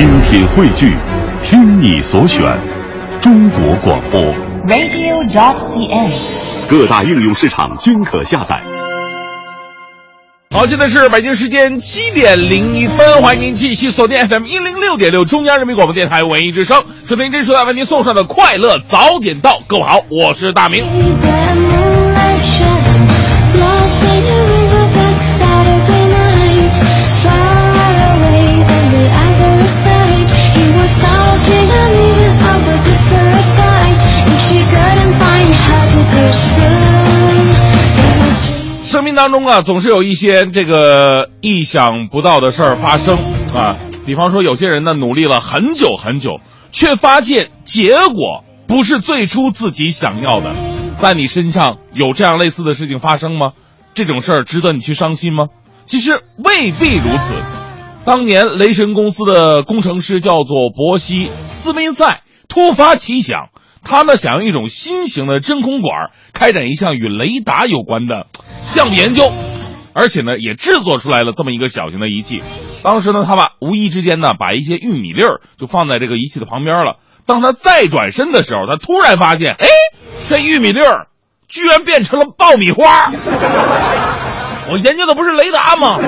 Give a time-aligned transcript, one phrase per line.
[0.00, 0.96] 精品汇聚，
[1.42, 2.58] 听你所选，
[3.20, 4.18] 中国广播。
[4.66, 6.70] Radio.CS，。
[6.70, 8.62] 各大应用市场均可下载。
[10.54, 19.60] 好，现在是北京时间七点零一分，欢迎您继续锁定 FM 一零六点六中央人民广播电台文艺之声，收听这时代为您送上的快乐早点到。
[19.66, 20.82] 各位好，我是大明。
[39.14, 43.18] 当中啊，总是有一些这个意想不到的事儿发生
[43.54, 43.76] 啊。
[44.06, 46.40] 比方说，有些人呢努力了很久很久，
[46.72, 50.54] 却发现结果不是最初自己想要的。
[50.98, 53.52] 在你身上有这样类似的事情发生吗？
[53.94, 55.46] 这种事儿值得你去伤心吗？
[55.84, 57.34] 其实未必如此。
[58.04, 63.48] 当年雷神公司的工程师叫做伯西斯宾塞，突发奇想，
[63.82, 68.26] 他呢想用一种新型的真空管开展一项与雷达有关的
[68.66, 69.32] 项目研究，
[69.92, 72.42] 而且呢也制作出来了这么一个小型的仪器。
[72.82, 76.96] 当时呢，他把无意之间呢把一些玉米粒儿就放在这个仪器的旁边了。
[77.26, 79.66] 当他再转身的时候，他突然发现，哎，
[80.28, 81.08] 这玉米粒儿
[81.48, 83.10] 居然变成了爆米花。
[84.72, 85.98] 我研究的不是雷达吗？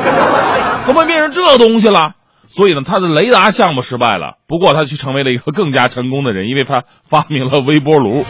[0.86, 2.14] 怎么变成这东西了？
[2.55, 4.36] 所以呢，他的雷达项目失败了。
[4.47, 8.27] 不过他却成为了一个更加成功的人，因为他发明了微波炉。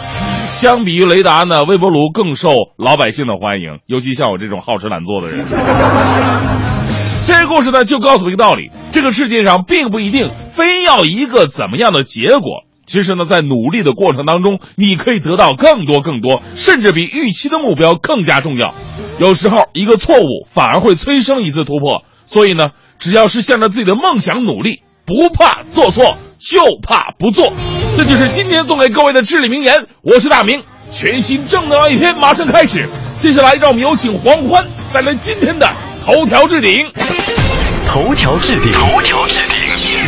[0.51, 5.45] 相比于雷达呢，微波炉更受老百姓的欢迎，尤其像我这种好吃懒做的人。
[7.27, 12.63] 这个故事呢，就告诉一个道理：这个世界上并不一定非要一个怎么样的结果。
[12.87, 18.73] 其实呢，在努力的过程当中，你可以得到更多更多，甚至比预期的目标更加重要。
[19.19, 22.05] 有时候，一个错误反而会催生一次突破。
[22.33, 27.53] 所以呢，只要是向着自己的梦想努力，不怕做错，就怕不做。
[27.97, 29.87] 这就是今天送给各位的至理名言。
[30.01, 32.89] 我是大明，全新正能量一天马上开始。
[33.19, 35.71] 接下来，让我们有请黄欢带来今天的
[36.03, 36.91] 头条置顶。
[37.87, 40.03] 头条置顶，头条置顶。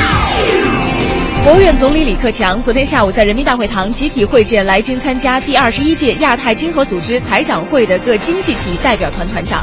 [1.45, 9.63] 国务院总理李克强昨天下午在人民大会堂集体会见来京参加第二十一届亚太经合组织财长会的各经济体代表团团长。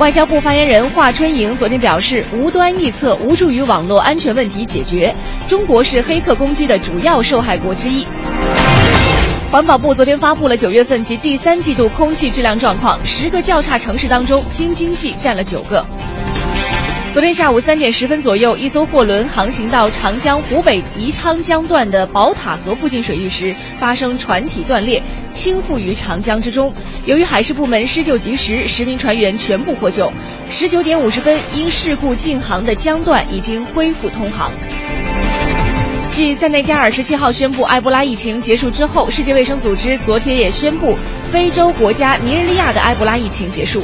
[0.00, 5.14] 外交部发言人华春莹昨天表示，无端臆测无助于网络安全问题解决，
[5.46, 8.06] 中国是黑客攻击的主要受害国之一。
[9.52, 15.84] 环保部昨天发布了九月份及第三季度空气质量状况，十个较差城市当中，京津冀占了九个。
[17.12, 26.72] 昨天下午三点十分左右，一艘货轮航行到长江湖北宜昌江段的宝塔河附近水域时，发生船体断裂，倾覆于长江之中。
[27.06, 30.10] 由于海事部门施救及时，十名船员全部获救。
[30.48, 34.52] 十九点五十分，因事故禁航的江段已经恢复通航。
[36.08, 40.96] 继塞内加尔十七号宣布埃博拉疫情结束之后，世界卫生组织昨天也宣布
[41.32, 43.82] 非洲国家尼日利亚的埃博拉疫情结束。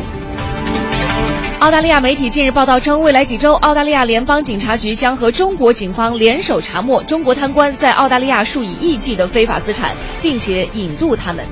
[1.58, 11.42] 澳大利亚媒体近日报道称，未来几周，澳大利亚联邦警察局将和中国警方联手查没中国贪官在澳大利亚数以亿计的非法资产，并且引渡他们。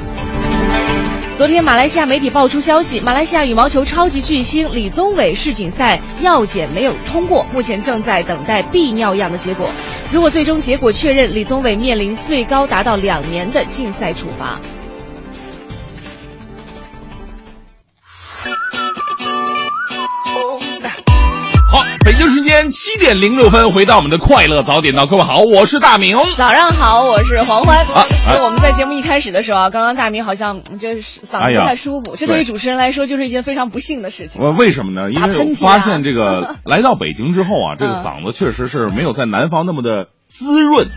[1.38, 9.68] 昨天，马来西亚媒体爆出消息，马来西亚羽毛球超级巨星李宗伟世锦赛药检没有通过，目前正在等待泌尿样的结果。
[10.12, 14.60] 如果最终结果确认，李宗伟面临最高达到两年的禁赛处罚。
[22.24, 26.16] 京时间七点零六分，回到我们的快乐早点到，各位好，我是大明。
[26.36, 27.84] 早上好，我是黄欢。
[27.84, 28.06] 啊
[28.42, 34.42] 我们在节目一开始的时候啊，刚刚大明好像嗯这是嗓子不太舒服，这对于主持人来说就是一件非常不幸的事情。
[34.42, 35.12] 我为什么呢？
[35.12, 40.88] 因为我发现这个 来到北京之后啊，这个嗯嗓子确实是没有在南方那么的滋润。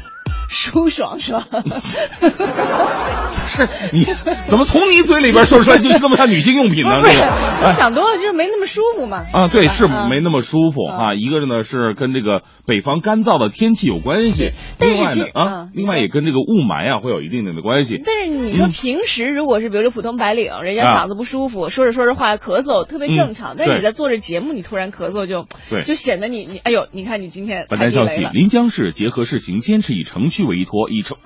[0.48, 1.48] 舒爽是吧？
[3.48, 7.00] 是你怎么从你嘴里边说出来就是这么像女性用品呢？
[7.02, 9.26] 不是，这个想多了，就是没那么舒服嘛。
[9.32, 11.14] 啊，对，是嗯没那么舒服啊。
[11.16, 18.02] 一个呢是跟这个北方干燥的天气有关系，但是呢啊嗯，另外也跟这个雾霾啊会有一定的关系。
[18.04, 23.54] 但是你说嗯平时如果是比如说普通白领，人家啊嗓子不舒服，说着说着话咳嗽，特别正常。
[23.54, 28.24] 嗯但是你在做着节目，你突然咳嗽就对就显得你你哎呦，你看你今天本台消息：。
[28.34, 30.37] 临江市结合市情，坚持以城区。
[30.38, 31.18] 续委托，以城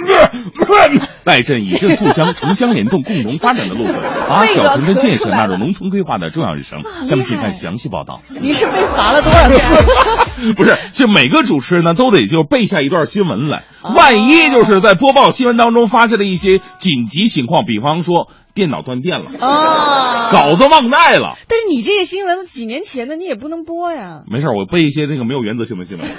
[1.25, 3.93] 带镇以镇促乡、城乡联动、共同发展的路子，
[4.29, 6.81] 把 小城镇建设纳入农村规划的重要日程。
[7.05, 8.21] 下面请看详细报道。
[8.39, 9.65] 你是被罚了多少钱？
[10.55, 21.38] 不是，就每个主持人呢都得就背下一段新闻来，万一就是在播报新闻当中发现了一些紧急情况，比方说电脑断电了，哦，稿子忘带了。
[21.48, 24.21] 但是你这个新闻几年前的，你也不能播呀。
[24.27, 26.07] 没事，我背一些那个没有原则性的新闻。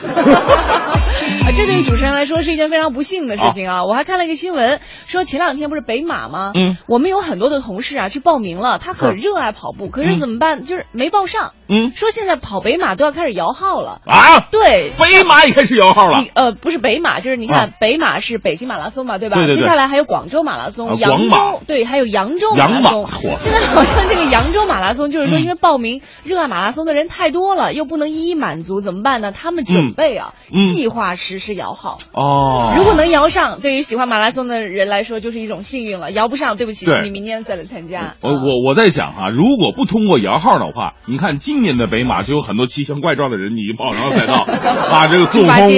[1.43, 3.85] 啊，这对于主持人来说是一件非常不幸的事情啊！
[3.85, 6.53] 我还看了一个新闻，说前两天不是北马吗？
[6.55, 10.65] 嗯，我们有很多的同事啊去报名了，他很热爱跑步，可是怎么办？
[10.65, 11.53] 就是没报上。
[11.69, 14.41] 嗯，说现在跑北马都要开始摇号了啊！
[14.51, 16.25] 对，北马也开始摇号了。
[16.35, 19.37] 呃，不是北马，就是你看北马是北京马拉松嘛，对吧？
[19.37, 23.07] 对对接下来还有广州马拉松、扬州对，还有扬州马拉松。
[23.39, 29.33] 现在好像这个扬州马拉松，就是说因为报名热爱马拉松的人太多了，又不能一一满足，怎么办呢？
[29.33, 31.99] 他们准备啊，计划实施摇号。
[32.13, 36.11] 哦，如果能摇上，对于喜欢马拉松的人来说就是一种幸运了。
[36.11, 38.15] 摇不上，对不起，请你明年再来参加。
[38.21, 44.47] 我我我在想哈，如果不通过摇号的话，你看今年的北马就有很多奇形怪状的人已经跑上了赛道
[44.91, 45.71] 啊， 这个孙悟空、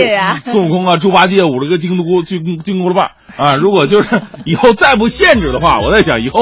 [0.44, 3.56] 孙悟空啊，猪八戒五了个金箍金金箍了棒啊。
[3.56, 6.34] 如果就是以后再不限制的话，我在想以后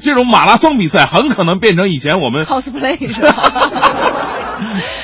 [0.00, 3.32] 这种马拉松比赛很可能变成以前我们 cosplay 是吧？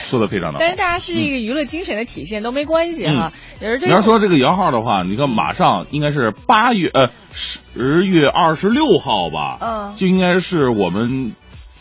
[0.05, 3.33] 说的非常的，但是大家是一个娱乐精神的体现，都没关系哈。
[3.61, 11.33] 你要说这个摇号的话，你看马上应该是八月呃十月二十六号吧，嗯，就应该是我们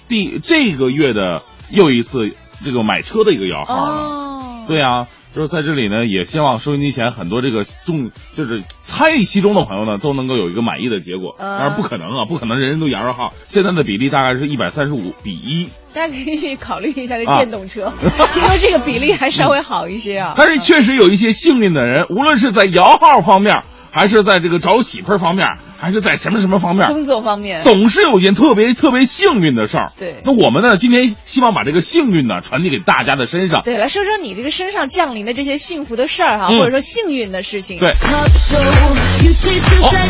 [0.08, 4.55] 第这个月的又一次这个买车的一个摇号了。
[4.68, 11.36] 对啊，就是在这里呢，也希望收音机前很多这个中就是参与其中的朋友呢，都能够有一个满意的结果。
[11.38, 13.34] 当然不可能啊，不可能人人都摇上号。
[13.48, 15.70] 现在的比例大概是一百三十五比一。
[15.94, 18.10] 大家可以考虑一下这电动车， 听
[18.44, 20.34] 说这个比例还稍微好一些啊。
[20.38, 23.64] 但是确实有一些幸运的人，无论是在摇号方面。
[23.96, 25.48] 还是在这个找媳妇儿方面，
[25.80, 26.90] 还是在什么什么方面？
[26.90, 29.90] 工作方面，总是有件特别特别幸运的事儿。
[29.98, 30.76] 对，那我们呢？
[30.76, 33.62] 今天希望把这个幸运呢传递给大家的身上。
[33.64, 37.80] 对，来说说你这个身上降临的这些幸福的事儿哈，或者说幸运的事情。
[37.80, 37.94] 对。
[37.94, 38.28] 好，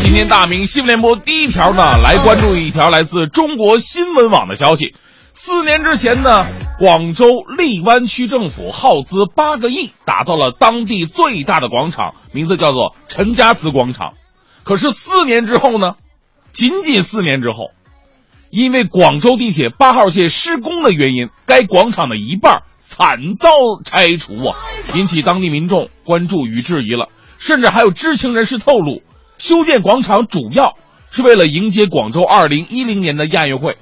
[0.00, 4.96] 今天大明新闻联播第一条呢，来关注一条来自中国新闻网的消息。
[5.38, 6.46] 四年之前呢，
[6.78, 14.14] 广州荔湾区政府耗资八个亿，打造了当地最大的广场，名字叫做陈家祠广场。
[14.64, 15.96] 可是四年之后呢，
[16.52, 17.66] 仅仅四年之后，
[18.48, 23.50] 因为广州地铁八号线施工的原因，该广场的一半惨遭
[23.84, 24.56] 拆除啊，
[24.94, 27.10] 引起当地民众关注与质疑了。
[27.38, 29.02] 甚至还有知情人士透露，
[29.36, 30.78] 修建广场主要
[31.10, 33.76] 是为了迎接广州二零一零年的亚运会。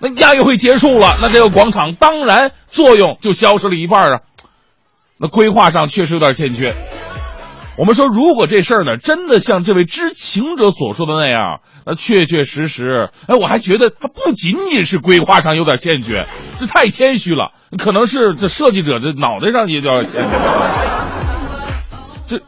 [0.00, 4.20] 那亚运会结束了，那这个广场当然作用就消失了一半啊。
[5.18, 6.72] 那规划上确实有点欠缺。
[7.76, 16.26] 我们说，如果这事儿呢真的像这位知情者所说的那样，那确确实实，哎，我还觉得它不仅仅是规划上有点欠缺，
[16.58, 17.52] 这太谦虚了。
[17.78, 20.06] 可能是这设计者这脑袋上也有点。
[22.26, 22.40] 这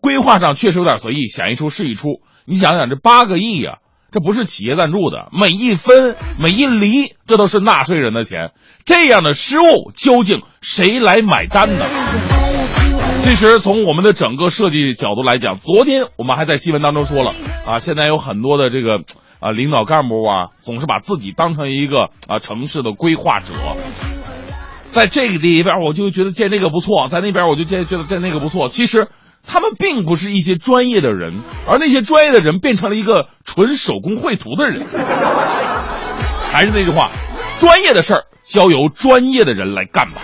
[0.00, 2.20] 规划上确实有点随意，想一出是一出。
[2.46, 3.78] 你想想，这八个亿呀。
[4.12, 8.50] 这不是企业赞助的，每一分每一厘，这都是纳税人的钱。
[8.84, 11.84] 这样的失误，究竟谁来买单呢？
[13.20, 17.32] 其实从我们的整个设计角度来讲，昨天我们还在新闻当中说了
[17.64, 18.96] 啊，现在有很多的这个
[19.38, 23.54] 啊领导干部啊，总是把自己当成一个啊城市的规划者，
[24.90, 28.68] 在这个里边我就觉得建这个不错，在那边我就建觉得建那个不错。
[28.68, 29.08] 其实。
[29.46, 31.34] 他们并不是一些专业的人，
[31.66, 34.86] 而那些专业的人变成了一个纯手工绘图的人。
[36.52, 37.10] 还是那句话，
[37.58, 40.20] 专业的事儿交由专业的人来干吧。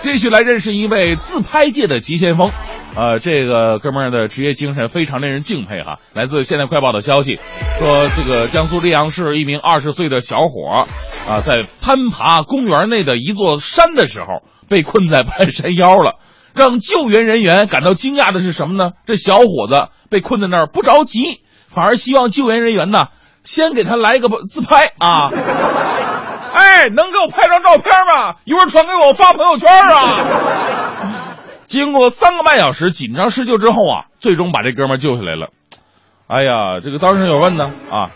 [0.00, 2.50] 继续来认识一位自拍界的急先锋。
[2.96, 5.98] 呃，这个哥们儿的职业精神非常令人敬佩哈。
[6.14, 7.38] 来自《现代快报》的消息
[7.78, 10.86] 说，这个江苏溧阳市一名二十岁的小伙
[11.30, 16.16] 啊，在攀爬公园内的一座山的时候，被困在半山腰了。
[16.54, 18.92] 让救援人员感到惊讶的是什么呢？
[19.04, 23.08] 这小伙子被困在那儿不着急，反而希望救援人员呢
[23.44, 25.30] 先给他来个自拍啊！
[26.54, 28.36] 哎，能给我拍张照片吗？
[28.44, 30.18] 一会儿传给我发朋友圈啊！
[31.66, 35.50] 经过三个半小时紧张施救之后啊，最终把这哥们救下来了。
[36.28, 38.10] 哎呀，这个当时有问呢啊，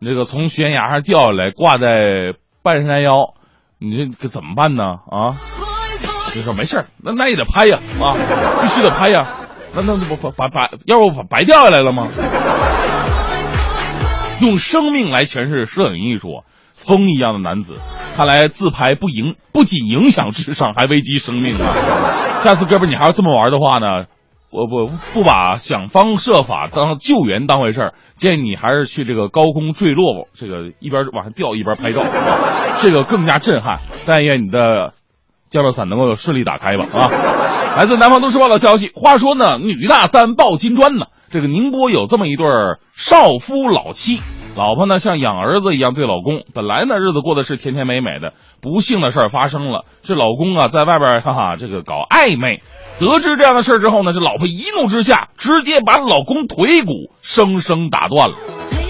[0.00, 3.34] 这个从悬崖上掉下来，挂在半山腰，
[3.78, 5.34] 你这怎么办呢啊？
[6.34, 8.12] 就说没事那那也得拍呀啊，
[8.60, 9.26] 必须得拍呀，
[9.74, 12.08] 那那不不把把要不白掉下来了吗？
[14.40, 16.44] 用生命来诠释摄影艺术，
[16.86, 17.78] 风一样的男子，
[18.16, 21.66] 看来自拍不影不仅影响智商，还危及生命啊！
[22.40, 24.06] 下次哥们你还要这么玩的话呢，
[24.50, 32.02] 我我不把想方设法当救援当回事儿，建议你还是去这个高空坠落，这个一边往上掉一边拍照，
[32.80, 33.80] 这个更加震撼。
[34.06, 34.92] 但愿你的
[35.50, 37.10] 降落伞能够顺利打开吧啊！
[37.76, 41.06] 来自南方都市报的消息，话说呢，女大三抱金砖呢。
[41.30, 42.46] 这个宁波有这么一对
[42.94, 44.20] 少夫老妻，
[44.56, 52.62] 老婆呢像养儿子一样对老公，本来呢日子过得是甜甜美美的，不幸的事儿发生了，这老公啊在外边哈哈这个搞暧昧，
[53.00, 56.92] 得知这样的事儿之后呢，这老婆一怒之下直接把老公腿骨
[57.22, 58.36] 生生打断了，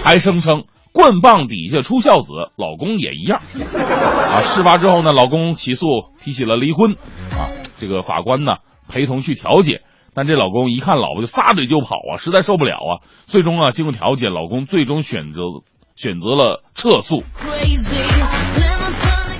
[0.04, 3.38] 还声称棍棒底下出孝子，老公也一样。
[3.38, 5.86] 啊，事发之后呢，老公起诉
[6.22, 6.92] 提起了离婚，
[7.32, 8.56] 啊，这个法官呢
[8.88, 9.80] 陪同去调解。
[10.16, 13.04] 但这老公一看老婆就撒腿就跑啊，实在受不了啊！
[13.26, 15.40] 最终啊，经过调解，老公最终选择
[15.94, 17.22] 选择了撤诉。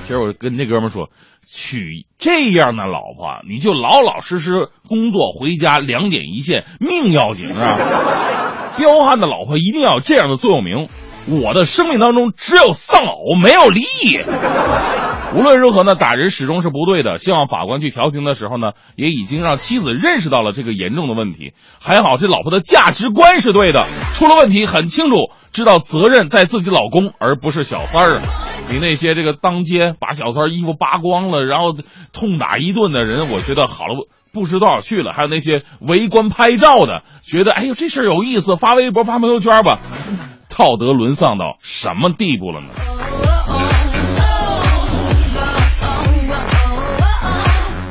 [0.05, 1.09] 其实我跟那哥们说，
[1.47, 8.75] 娶这样的老婆，你就老老实实工作，回家两点一线，命要紧啊！
[8.77, 10.89] 彪悍的老婆一定要有这样的座右铭：
[11.43, 14.19] 我的生命当中只有丧偶，没有离异。
[15.35, 17.17] 无论如何呢，打人始终是不对的。
[17.17, 21.53] 希望法官去调停的时候呢，也已经让妻子认识到了这个严重的问题。
[21.79, 28.21] 还好这老婆的价值观是对的，出了问题很清楚，知道责任在自己老公，而不是小三儿。
[28.69, 31.73] 比那些这个当街把小三衣服扒光了，然后
[32.13, 35.13] 痛打一顿的人，我觉得好了不知多少去了。
[35.13, 39.79] 还有那些围观拍照的，觉得哎呦这事儿有意思，发微博发朋友圈吧，
[40.49, 42.67] 道德沦丧到什么地步了呢？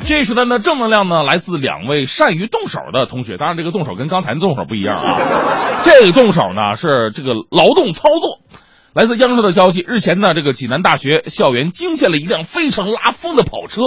[0.07, 3.37] 这时段的正能量呢，来自两位善于动手的同学。
[3.39, 5.83] 当然，这个动手跟刚才的动手不一样啊。
[5.83, 8.39] 这个动手呢是这个劳动操作。
[8.95, 13.81] 来自央视的消息，日前呢，这个济南大学校园惊现了一辆非常拉风的跑车，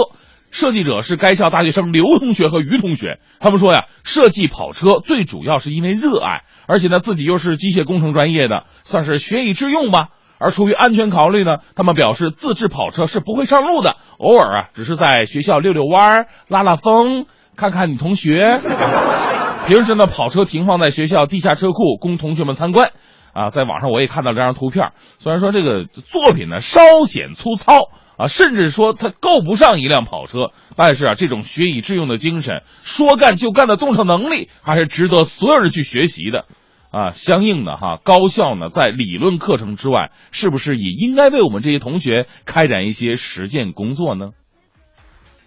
[0.50, 3.18] 设计者是该校大学生刘同学和于同学。
[3.40, 10.08] 他们说呀，设计跑车最主要是因为热爱，而且呢，自己又是机械工程专业的，算是学以致用吧。
[10.40, 18.58] 而出于安全考虑呢，他们表示自制跑车是不会上路的，偶尔啊，只是在学校溜溜弯儿、拉拉风、看看女同学。
[19.68, 22.90] 平时呢，跑车停放在学校地下车库，供同学们参观。
[23.32, 36.46] 啊，在网上我也看到这张图片，虽然说这个作品呢稍显粗糙啊，甚至说它够不上一辆跑车，但是啊，这种学以致用的精神，说干就干的动手能力，还是值得所有人去学习的。
[36.90, 44.30] 啊，相应的哈，高校呢在理论课程之外，是不是也应该为我们这些同学开展一些实践工作呢？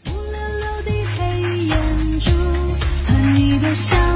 [0.03, 0.17] 起起
[0.85, 2.31] 的黑眼珠
[3.05, 4.12] 和你的笑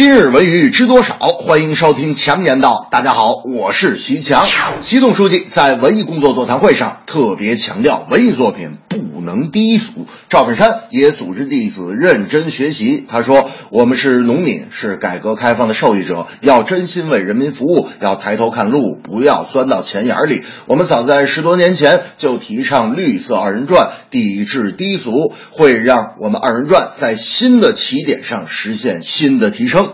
[0.00, 1.18] 今日文娱知多少？
[1.18, 2.88] 欢迎收听强言道。
[2.90, 4.42] 大家好，我是徐强。
[4.80, 10.06] 习总书记在文艺工作座谈会上特别强调，文艺作品不能低俗。
[10.30, 13.04] 赵本山也组织弟子认真学习。
[13.06, 20.42] 他说：“我们是农民，是改革开放的受益者，要真心为人民服务，要抬头看路，不要钻到钱眼里。
[20.66, 29.92] 我们早在十多年前就提倡绿色二人转，抵制低俗，会让我们二人转在新的起点上实现新的提升。”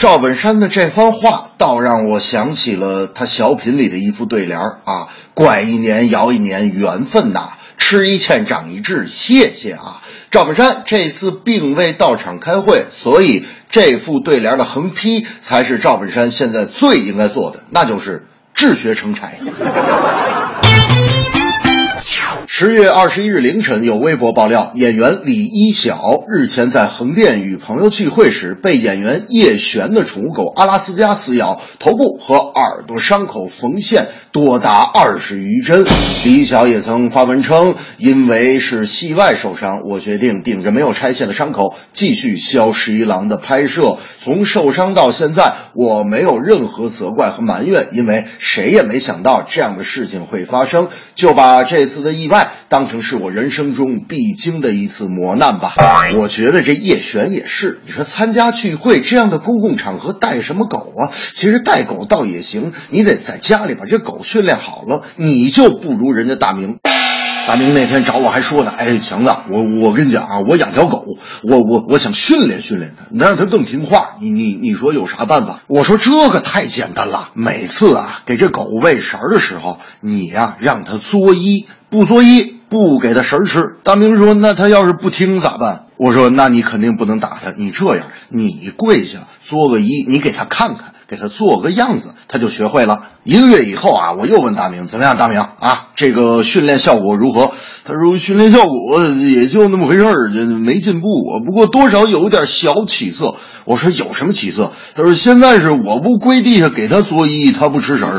[0.00, 19.38] 赵本山的这番话，倒让我想起了他小品里的一副对联啊：“拐一年摇一年，缘分呐；吃一堑长一智，谢谢啊。”赵本山这次并未到场开会，所以这副对联的横批才是赵本山现在最应该做的，那就是治学成才。
[22.60, 35.86] 十月二十一日凌晨，有微博爆料，演员李一晓日前在横店与朋友聚会时，被演员叶璇的宠物狗阿拉斯加撕咬，头部和耳朵伤口缝线多达二十余针。
[36.24, 43.98] 李一晓也曾发文称，因为是戏外受伤，我决定顶着没有拆线的伤口继续《萧十一郎》的拍摄。
[44.18, 52.47] 从受伤到现在，我没有任何责怪和埋怨，因为谁也没想到这样的事情会发生，就把这次的意外。
[52.68, 55.74] 当成是我人生中必经的一次磨难吧。
[56.16, 61.10] 我觉得这叶璇也是，你说参加聚会这样的公共场合带什么狗啊？
[61.34, 66.78] 其实带狗倒也行，你得在家里把这狗训练好了，你就不如人家大明。
[67.46, 71.06] 大明那天找我还说呢，哎，强子，我我跟你讲啊，我养条狗，
[71.42, 74.16] 我我我想训练训练它，能让它更听话。
[74.20, 75.62] 你你你说有啥办法？
[75.66, 83.76] 我说这个太简单了，每次啊给这狗喂食的时候，你呀让它作揖，不作揖不给他食儿吃。
[83.82, 85.86] 大明说，那他要是不听咋办？
[85.96, 90.92] 我说，那你肯定不能打他，你这样，你跪下作个揖，你给他看看。
[91.08, 93.02] 给他做个样子，他就学会了。
[93.24, 95.16] 一个月以后啊，我又问大明怎么样？
[95.16, 97.50] 大明啊，这个训练效果如何？
[97.86, 100.28] 他说训练效果也就那么回事儿，
[100.60, 101.06] 没进步。
[101.46, 103.36] 不过多少有点小起色。
[103.64, 104.70] 我说有什么起色？
[104.94, 108.12] 他说现在是我不跪地下给他作揖，他不吃食儿。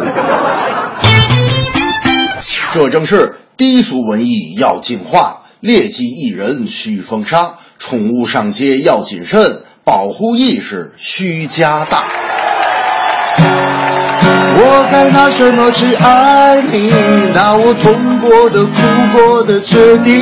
[2.73, 12.05] 这正是低俗文艺要净化，劣迹艺人需封杀，宠物上街要谨慎，保护意识需加大。
[13.35, 16.89] 我该拿什么去爱你？
[17.35, 18.71] 拿我痛过的、哭
[19.11, 20.15] 过的决定。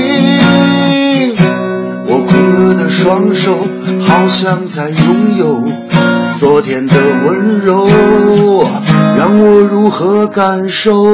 [2.08, 3.56] 我空了的双手，
[4.00, 5.64] 好像在拥有
[6.40, 7.88] 昨天的温柔，
[9.16, 11.06] 让我如何感受？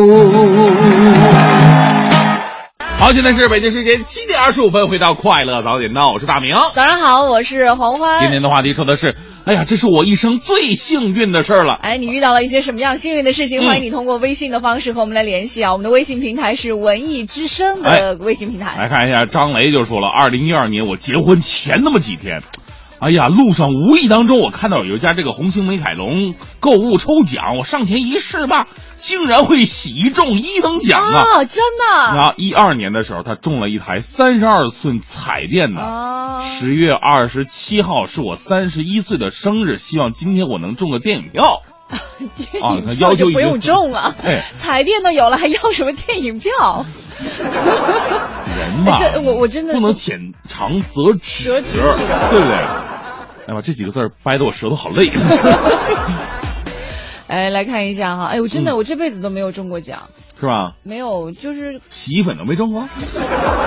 [3.00, 6.56] 好，现在是北京时间七点二十五分，回到快乐早点到，我是大明。
[6.74, 8.22] 早上好，我是黄欢。
[8.22, 11.74] 今天的话题说的是，哎呀，这是我一生最幸运的事儿了。
[11.82, 13.66] 哎，你遇到了一些什么样幸运的事情？
[13.68, 15.74] 欢迎你通过微信的方式和我们来联系啊。
[15.74, 18.78] 我们的微信平台是文艺之声的微信平台。
[18.80, 22.42] 来看一下，张雷就说了，二零一二年我结婚前那么几天。
[23.04, 31.44] 哎呀，路上无意当中我看到有一家这个红星美凯龙购物抽奖，我上前一试吧，竟然会喜中一等奖啊！
[31.44, 32.16] 真的？
[32.16, 36.42] 那，一二年的时候他中了一台三十二寸彩电的。
[36.44, 41.62] 十月二十七号是我三十一岁的生日，希望今天我能中个电影票。
[42.62, 44.16] 啊，他要求不用中了。
[44.22, 46.86] 对，彩电都有了，还要什么电影票？
[48.58, 51.88] 人嘛，这我我真的不能浅尝辄止，对不
[52.32, 52.56] 对？
[53.46, 55.12] 哎呀，这几个字掰得我舌头好累。
[57.28, 60.76] 哎，来看一下哈，哎，我真的我这辈子都没有中过奖，是吧？
[60.84, 62.88] 没有，就是洗衣粉都没中过。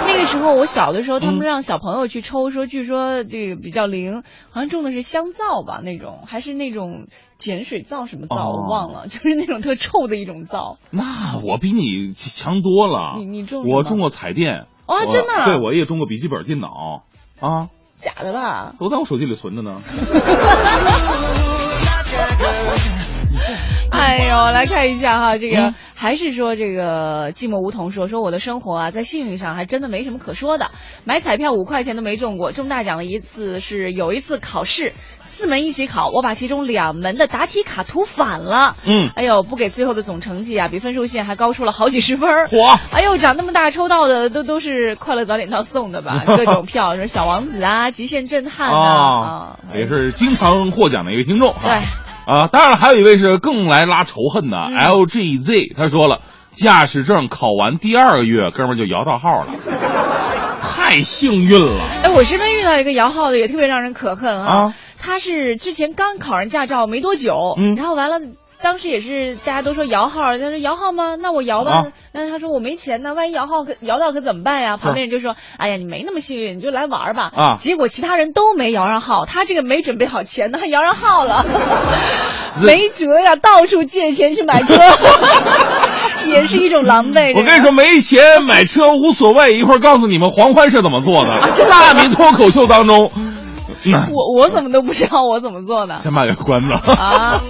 [0.07, 7.07] 那个时候我小的时候，他们让小朋友去抽，说据说这个比较灵，好像中的是香皂吧，那种还是那种
[7.39, 10.77] 碱水皂什么皂，我忘了，就是那种特臭的一种皂。
[10.91, 13.17] 那我比你强多了。
[13.19, 13.67] 你你中？
[13.67, 14.67] 我中过彩电。
[14.87, 15.45] 哦，真的？
[15.47, 17.05] 对，我也中过笔记本电脑。
[17.41, 17.69] 啊。
[17.97, 18.75] 假的吧？
[18.79, 19.73] 都在我手机里存着呢。
[24.07, 30.71] 哎呦，来看一下哈，这个还是说这个寂寞梧桐说说我的生活啊，在幸运上还真的没什么可说的，
[31.05, 34.93] 买彩票五块钱都没中过，中大奖的一次是有一次考试。
[35.21, 38.75] 四门一起考，我把其中两门的答题卡涂反了。
[38.87, 42.27] 嗯，哎呦，不给最后的总成绩啊，比分数线还高出了好几十分。
[42.47, 42.79] 嚯！
[42.91, 46.25] 哎呦，长那么大抽到的都都是快乐早点到送的吧？
[46.39, 51.53] 各种票，什么小王子啊，极限震撼啊，也是经常获奖的一位听众。
[51.53, 51.81] 对，
[52.27, 56.19] 啊，当然了，还有一位是更来拉仇恨的 LGZ，他说了，
[56.51, 59.47] 驾驶证考完第二个月，哥们就摇到号了，
[60.61, 61.81] 太幸运了。
[62.03, 64.75] 哎，我身边遇到一个摇号的，也特别让人可恨啊。
[64.99, 68.19] 他是之前刚考上驾照没多久，嗯然后完了。
[68.67, 71.15] 当时也是大家都说摇号，他说摇号吗？
[71.15, 71.71] 那我摇吧。
[71.73, 74.77] 啊那他说我没钱呢，万一摇号可摇到可怎么办呀？
[74.77, 81.47] 旁边人就说：“哎呀，你没那么幸运，你就来玩吧。”啊结果其他人都没摇上号，他这个没准备好钱呢，还摇上号了，
[82.61, 84.75] 没辙呀，到处借钱去买车，
[86.27, 87.37] 也是一种狼狈。
[87.37, 91.39] 我跟你说，没钱买车无所谓，一会儿告诉你们黄欢是怎么做的。
[91.71, 93.13] 大明脱口秀当中，
[94.13, 96.77] 我我怎么都不知道我怎么做的先卖个关了。
[96.77, 97.41] 啊？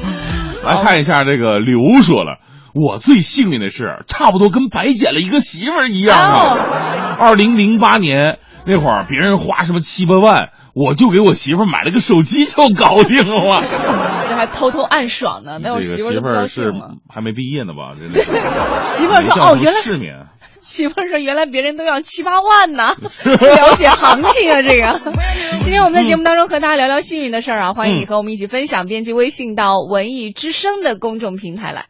[0.67, 2.39] 来看一下这个刘说了，
[2.75, 7.17] 我最幸运的是，差不多跟白捡了一个媳妇儿一样啊。
[7.19, 13.63] 二零零八年那会儿，别人花什么七八万，我就给我媳妇儿买了个手机就搞定了。
[14.29, 16.73] 这还偷偷暗爽呢，那我媳妇儿是。
[17.09, 17.95] 还没毕业呢吧？
[17.97, 18.21] 真的
[18.83, 20.27] 媳妇儿说：“哦，原来世面。
[20.67, 25.01] 媳妇儿说，原来别人都要七八万呢， 了解行情啊，这个。
[25.63, 31.87] 今天我们在节目当中和大家聊聊幸运的事儿啊，欢迎你和我们一起分享，编辑微信到文艺之声的公众平台来。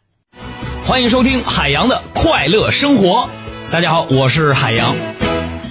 [0.85, 3.27] 欢迎收听海洋的快乐生活。
[3.71, 4.95] 大家好，我是海洋。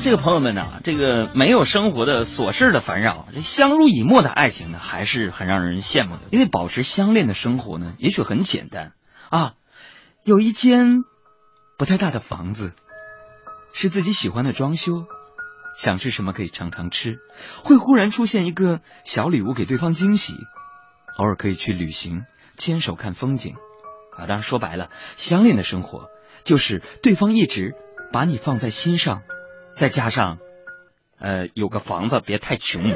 [0.02, 6.22] 这个朋友们呢，这个没有生活的琐事的烦扰，这相濡以沫的爱情呢，还是很让人羡慕的。
[6.32, 8.94] 因为保持相恋的生活呢，也许很简单
[9.30, 9.52] 啊，
[10.24, 11.04] 有一间
[11.78, 12.72] 不太大的房子，
[13.78, 15.04] 是自己喜欢的装修，
[15.78, 17.18] 想吃什么可以常常吃，
[17.62, 20.32] 会忽然出现一个小礼物给对方惊喜，
[21.18, 22.22] 偶尔可以去旅行，
[22.56, 23.54] 牵手看风景
[24.16, 24.24] 啊。
[24.24, 26.08] 当然说白了，相恋的生活
[26.42, 27.74] 就是对方一直
[28.14, 29.20] 把你放在心上。
[29.74, 30.38] 再加上，
[31.20, 32.82] 呃，有个房子，别太穷。
[32.82, 32.94] 想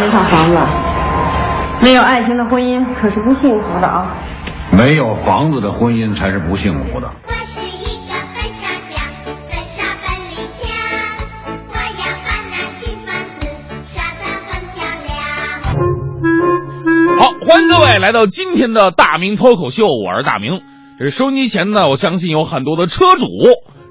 [0.00, 4.18] 那套房子，没有爱情的婚姻可是不幸福的啊！
[4.76, 7.14] 没有房子的婚姻才是不幸福的。
[18.04, 20.60] 来到今天的大明脱口秀，我是大明。
[20.98, 23.24] 这收音机前呢，我相信有很多的车主，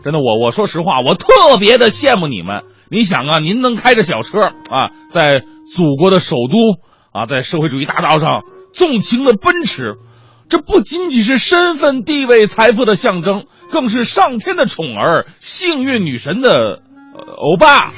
[0.04, 2.62] 真的我我说实话，我特别的羡慕你们。
[2.92, 4.38] 你想啊，您能开着小车
[4.70, 6.78] 啊，在祖国的首都
[7.12, 9.96] 啊，在社会主义大道上纵情的奔驰，
[10.48, 16.84] 这不仅仅是身份地位财富的象征，更是上天的宠儿，幸运女神的
[17.32, 17.92] 欧巴啊。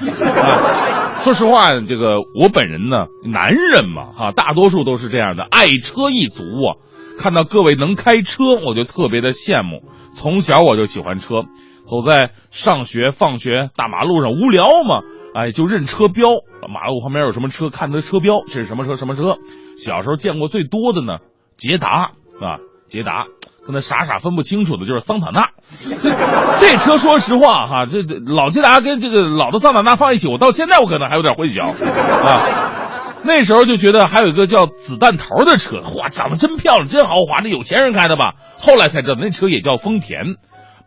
[1.20, 6.78] 说实话，这个我本人呢，男人嘛，哈、大多数都是这样的，爱车一族啊。
[7.18, 9.84] 看到各位能开车，我就特别的羡慕。
[10.14, 11.44] 从小我就喜欢车，
[11.86, 15.02] 走在上学、放学大马路上无聊嘛，
[15.34, 16.28] 哎，就认车标。
[16.68, 19.38] 马路旁边有什么车，看它车标，这是什么车什么车。
[19.78, 21.20] 小时候见过最多的呢，
[21.58, 22.12] 捷达
[22.42, 22.60] 啊，
[22.90, 23.28] 捷达。
[23.65, 25.49] 跟他傻傻分不清楚的就是桑塔纳，
[25.99, 26.12] 这
[26.60, 31.71] 这车说实话哈，这老捷达跟这个老的桑塔纳放一起，我到现在我可能还有点混淆
[32.25, 32.41] 啊。
[33.23, 38.36] 那时候就觉得还有一个叫子弹头的车，哇，长得真漂亮，真豪华，这有钱人开的吧？
[38.60, 40.36] 后来才知道那车也叫丰田。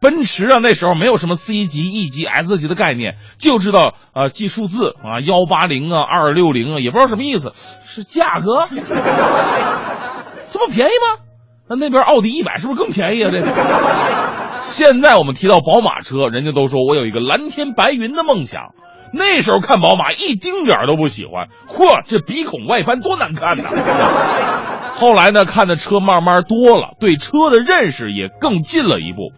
[0.01, 7.53] 奔驰啊，那时候没有什么 C 级、E 级、S 级的概念，就知道啊记数字啊幺八零啊二六零啊，也不知道什么意思，
[7.85, 8.67] 是价格，
[10.53, 11.25] 这不便宜吗？
[11.69, 13.31] 那那边奥迪一百是不是更便宜啊？
[13.31, 13.43] 这
[14.63, 18.75] 现在我们提到宝马车，人家都说我有一个蓝天白云的梦想。
[19.11, 23.65] 那时候看宝马一丁点儿都不喜欢，嚯，这鼻孔外翻多难看呐！
[24.97, 29.33] 后来呢，看的车慢慢多了，对车的认识也更近了一步，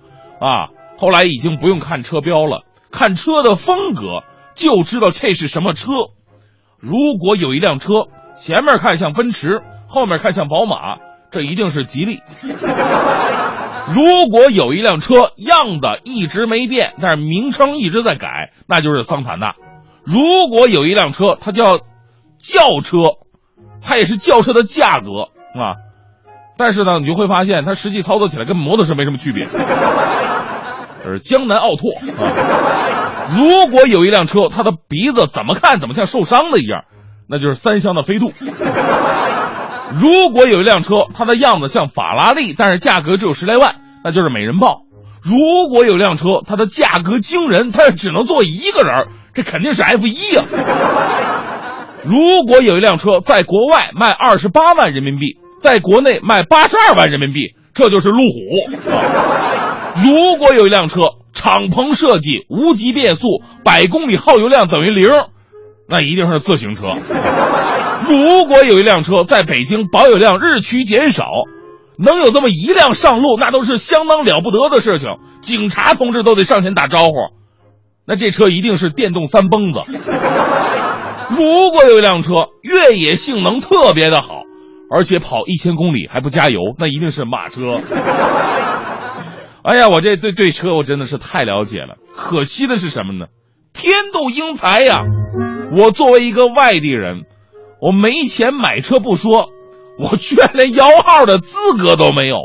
[0.44, 4.24] 啊，后来已经不用看车标了，看车的风格
[4.56, 5.92] 就知道这是什么车。
[6.80, 10.96] 如果有一辆车前面看像奔驰，后面看像宝马，
[11.30, 12.20] 这一定是吉利。
[13.92, 19.54] 如果有一辆车样子一直没变，但是名称一直在改，那就是桑塔纳。
[20.04, 21.78] 如果有一辆车它叫
[22.38, 23.16] 轿车，
[23.82, 25.74] 它也是轿车的价格啊，
[26.56, 29.46] 但是呢，你就会发现它实际操作起来跟摩托车没什么区别。
[31.02, 32.00] 这是江南奥拓啊。
[33.36, 36.84] 如果有一辆车，它的鼻子怎么看怎么像受伤的一样，
[37.28, 38.30] 那就是三厢的飞度。
[39.98, 44.82] 如果有一辆车，它的样子像法拉利，但是价格只有十来万，那就是美人豹。
[45.22, 50.44] 如果有一辆车，它的价格惊人，但是只能坐一个人，这肯定是 F 一呀。
[52.04, 58.38] 如果有一辆车在国外卖二十八万人民币，在国内卖八十二万人民币，这就是路虎。
[60.02, 61.00] 如果有一辆车
[61.34, 65.10] 敞篷设计、无级变速、百公里耗油量等于零，
[65.86, 66.94] 那一定是自行车。
[68.08, 71.24] 如果有一辆车在北京保有量日趋减少，
[71.98, 75.08] 能有这么一辆上路，那都是相当了不得的事情。
[75.42, 77.14] 警察同志都得上前打招呼，
[78.06, 79.80] 那这车一定是电动三蹦子。
[81.30, 84.42] 如果有一辆车越野性能特别的好，
[84.90, 87.80] 而且跑一千公里还不加油，那一定是马车。
[89.62, 91.96] 哎呀，我这对对车我真的是太了解了。
[92.16, 93.26] 可惜的是什么呢？
[93.72, 95.02] 天妒英才呀！
[95.78, 97.22] 我作为一个外地人，
[97.80, 99.50] 我没钱买车不说，
[99.98, 102.36] 我居然连摇号的资格都没有。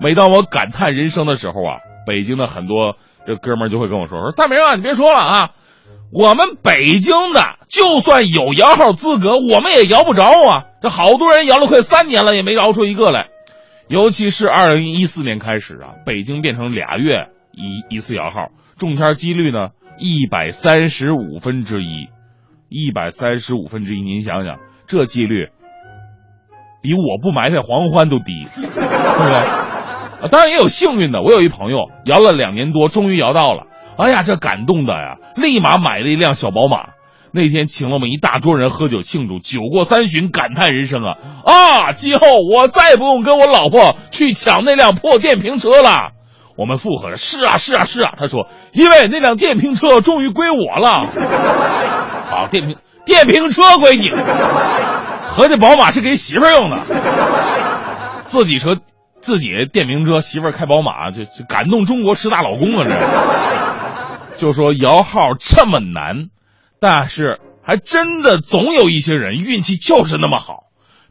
[0.00, 5.50] 每当我感叹人生的时候啊，北京的很多这哥们儿就会跟我说：“说大明啊，你别说了啊，
[6.12, 10.64] 我们北京的就算有摇号资格，我们也摇不着啊。
[10.82, 13.28] 这好多人摇了快三年了，也没摇出一个来。
[13.88, 22.08] 尤其是二零一四年开始啊，北京变成俩月一一次摇号，中签几率呢一百三十五分之一，
[22.72, 24.56] 一百三十五分之一，您想想
[24.86, 25.50] 这几率，
[26.82, 29.36] 比我不埋汰黄欢都低， 对不对？
[30.22, 33.66] 啊，当然也有幸运的，我有一朋友摇了两年多，终于摇到了，
[33.98, 36.90] 哎呀，这感动的呀，立马买了一辆小宝马。
[37.34, 41.92] 那天请了我们一大桌人喝酒庆祝，酒过三巡，感叹人生啊啊！
[41.92, 46.12] 今后我再也不用跟我老婆去抢那辆破电瓶车了。
[46.56, 51.06] 我们附和着：“是啊，是啊，是啊。”他说：“因为那辆电瓶车终于归我了。”
[52.32, 54.10] 啊，电瓶电瓶车归你，
[55.28, 56.80] 合计宝马是给媳妇用的，
[58.24, 58.78] 自己车
[59.20, 62.86] 自己电瓶车，媳妇开宝马，就就感动中国十大老公啊！
[64.38, 66.28] 这就说摇号这么难。
[66.80, 70.64] 但是还真的总有一些人运气就是那么好，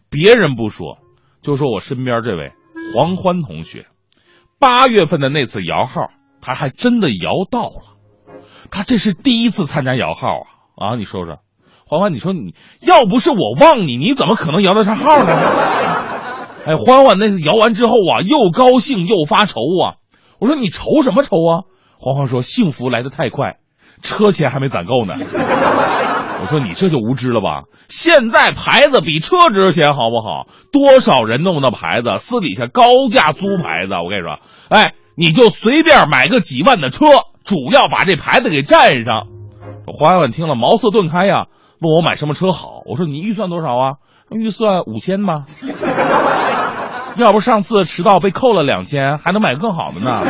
[0.10, 0.98] 别人不说，
[1.42, 2.52] 就说我身边这位
[2.94, 3.86] 黄欢同学，
[4.62, 7.98] 八月份的那次摇号，他还真的摇到了，
[8.70, 10.28] 他这是第一次参加摇号
[10.78, 10.96] 啊啊！
[10.96, 11.40] 你说说，
[11.88, 15.34] 欢欢，你说你要不是我忘你，你怎么可能摇得上号呢？
[16.68, 19.98] 哎，欢欢那次摇完之后啊，又高兴又发愁啊。
[20.40, 21.66] 我说你愁什么愁啊？
[21.98, 23.58] 欢欢说幸福来得太快。
[24.04, 25.16] 车钱还没攒够呢，
[26.42, 27.64] 我说你这就无知了吧？
[27.88, 30.48] 现在牌子比车值钱，好不好？
[30.72, 33.94] 多少人弄的牌子，私底下高价租牌子。
[34.04, 37.06] 我跟你说，哎，你就随便买个几万的车，
[37.46, 39.28] 主要把这牌子给占上。
[39.86, 41.46] 黄婉听了茅塞顿开呀，
[41.80, 42.82] 问我买什么车好？
[42.86, 43.94] 我说你预算多少啊？
[44.32, 45.44] 预算五千吧。
[47.18, 50.24] 要不上次迟到被扣了两千，还能买个更好的呢。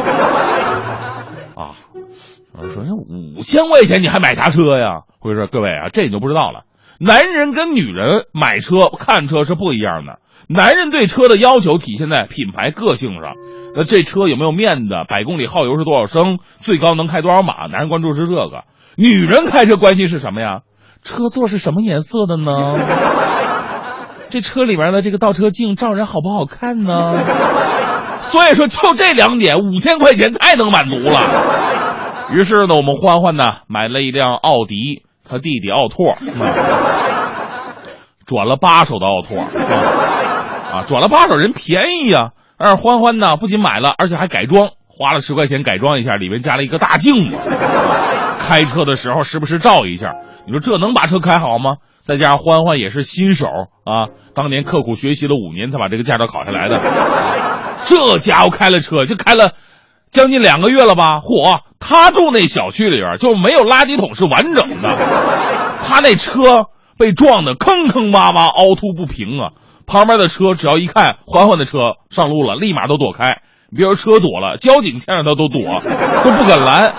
[2.53, 5.03] 我说那五千块钱你还买啥车呀？
[5.21, 6.63] 我说各位啊，这你就不知道了。
[6.99, 10.19] 男人跟女人买车看车是不一样的。
[10.47, 13.33] 男人对车的要求体现在品牌个性上，
[13.75, 17.67] 那这车有没有面子，百公里耗油是多少升，最高能开多少码？
[17.67, 18.63] 男人关注是这个。
[18.97, 20.59] 女人开车关心是什么呀？
[21.03, 22.75] 车座是什么颜色的呢？
[24.29, 27.23] 这车里边的这个倒车镜照人好不好看呢？
[28.19, 31.21] 所以说，就这两点，五千块钱太能满足了。
[32.33, 36.15] 于是呢，我们欢欢呢买了一辆奥迪，他弟弟奥拓，
[38.25, 39.41] 转了八手的奥拓，
[40.71, 42.29] 啊，转了八手人便宜呀。
[42.57, 47.49] 但是欢欢呢不仅买了，而且还改装，花了十块钱改装一下，里面加了一个大镜子，
[48.39, 50.15] 开车的时候时不时照一下。
[50.45, 51.77] 你说这能把车开好吗？
[52.01, 53.47] 再加上欢欢也是新手
[53.83, 56.79] 啊，当年刻苦学习了五年才把这个驾照考下来的，
[57.83, 59.51] 这家伙开了车就开了。
[60.11, 61.19] 将近两个月了吧？
[61.21, 64.97] 嚯，他住那小区里边就没有垃圾桶是完整的，
[65.81, 66.65] 他那车
[66.97, 69.51] 被撞的坑坑洼洼、凹凸不平啊！
[69.87, 73.41] 旁边的车只要一看缓缓的车上路了，立马都躲开。
[73.75, 75.61] 别说车躲了，交警见着他都躲，
[76.23, 76.93] 都不敢拦。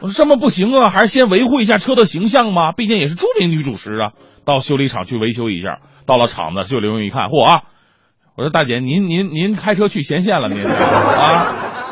[0.00, 2.72] 我说这么不行啊，还是先维护一下车的形象吧。
[2.72, 4.10] 毕竟也是著名女主持啊。
[4.44, 5.78] 到修理厂去维修一下。
[6.04, 7.62] 到了厂子，修理工一看，嚯啊！
[8.36, 11.46] 我说大姐，您您您开车去前线了，您啊？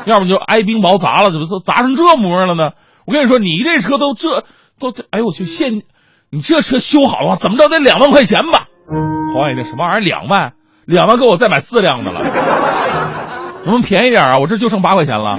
[0.10, 2.70] 要不就挨冰雹砸了，怎么都砸成这模样了呢？
[3.06, 4.44] 我跟你说，你这车都这
[4.78, 5.44] 都这，哎呦我去！
[5.44, 5.82] 现
[6.30, 8.66] 你这车修好的话，怎么着得两万块钱吧？
[9.34, 10.52] 黄爷，那什么玩意儿两万？
[10.84, 12.20] 两万够我再买四辆的了。
[13.64, 14.38] 能不能便宜点啊？
[14.38, 15.38] 我这就剩八块钱了。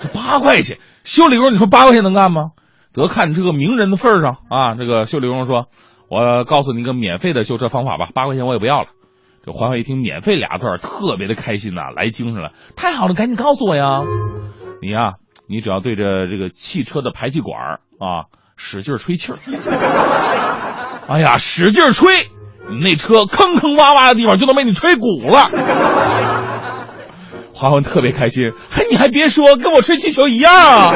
[0.00, 2.50] 这八块钱修理工，你说八块钱能干吗？
[2.92, 4.74] 得看你这个名人的份上啊！
[4.76, 5.66] 这个修理工说
[6.10, 8.88] ：“我告诉你一个免费的修车方法吧，八块钱我也不要了。”
[9.44, 12.52] 这欢欢一听“免费”俩字儿，特别的开心呐，来精神了。
[12.76, 14.02] 太好了，赶紧告诉我呀！
[14.80, 15.14] 你呀，
[15.48, 19.36] 你只要对着这个汽车的排气管啊，使劲吹气儿。
[21.08, 22.28] 哎呀，使劲吹，
[22.70, 25.48] 你那车坑坑洼洼的地方就能被你吹鼓了。
[27.52, 30.94] 欢欢特别开心，嘿，你还别说，跟我吹气球一样啊！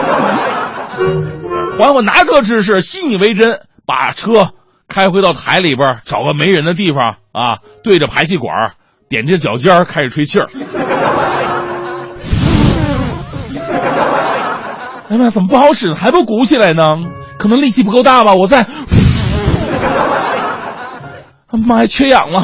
[1.79, 4.51] 欢欢拿这知识信以为真，把车。
[4.97, 8.73] 开回到台里边，找个没人的地方啊，对着排气管，
[9.11, 10.47] 踮着脚尖开始吹气儿。
[15.11, 15.93] 哎呀妈，怎么不好使？
[15.93, 16.97] 还不鼓起来呢？
[17.37, 18.33] 可能力气不够大吧？
[18.33, 18.65] 我在。
[21.53, 22.43] 妈呀，缺氧了！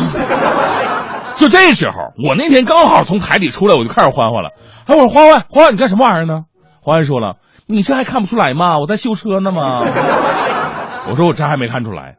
[1.34, 1.94] 就这时候，
[2.28, 4.50] 我那天刚好从台里出来，我就开始欢欢了。
[4.84, 6.42] 哎，我说欢欢，欢欢，你干什么玩意儿呢？
[6.82, 7.36] 欢欢说了，
[7.66, 8.78] 你这还看不出来吗？
[8.78, 9.80] 我在修车呢嘛？
[11.08, 12.16] 我说我这还没看出来。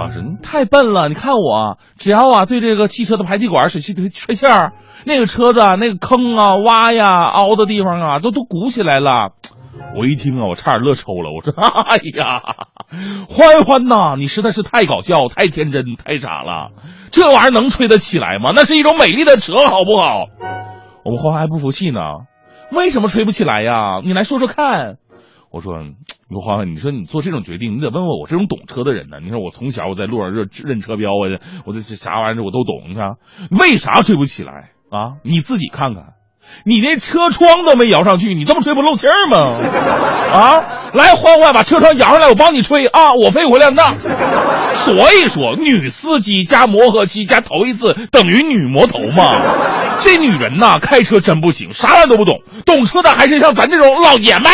[0.00, 4.72] 欢欢说你太笨了，你看我，只要啊对这个汽车的排气管使气吹吹气儿，
[5.04, 9.32] 那个车子啊那个坑啊挖呀凹的地方啊都都鼓起来了。
[9.96, 11.30] 我一听啊，我差点乐抽了。
[11.30, 11.52] 我说
[11.84, 12.42] ：“哎呀，
[13.28, 16.70] 欢欢呐，你实在是太搞笑、太天真、太傻了。
[17.10, 18.52] 这玩意儿能吹得起来吗？
[18.54, 20.26] 那是一种美丽的车，好不好？”
[21.04, 22.00] 我们欢欢还不服气呢，
[22.72, 24.00] 为什么吹不起来呀？
[24.04, 24.96] 你来说说看。
[25.50, 25.94] 我说：“你
[26.30, 29.18] 说欢欢，你说你做这种决定，你得问问我这种懂车的人呢。
[29.20, 32.88] 你说我从小我在路上认认车标啊，我这啥玩意儿我都懂。
[32.88, 33.16] 你看
[33.50, 35.18] 为啥吹不起来啊？
[35.24, 36.14] 你自己看看。”
[36.64, 39.54] 你那车窗都没摇上去，你这么吹不漏气儿吗？
[40.32, 43.94] 啊，来欢欢把车窗摇上来，我帮你吹啊，我费我量大。
[43.94, 49.36] 所以说，女司机加磨合期加头一次等于女魔头嘛。
[50.02, 54.50] 这女人呐，开车真不行，啥玩意都不懂，懂车的还是像咱这种老爷们。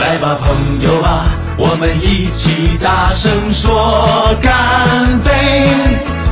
[0.00, 1.24] 来吧，朋友啊，
[1.58, 5.30] 我们一起大声说干杯！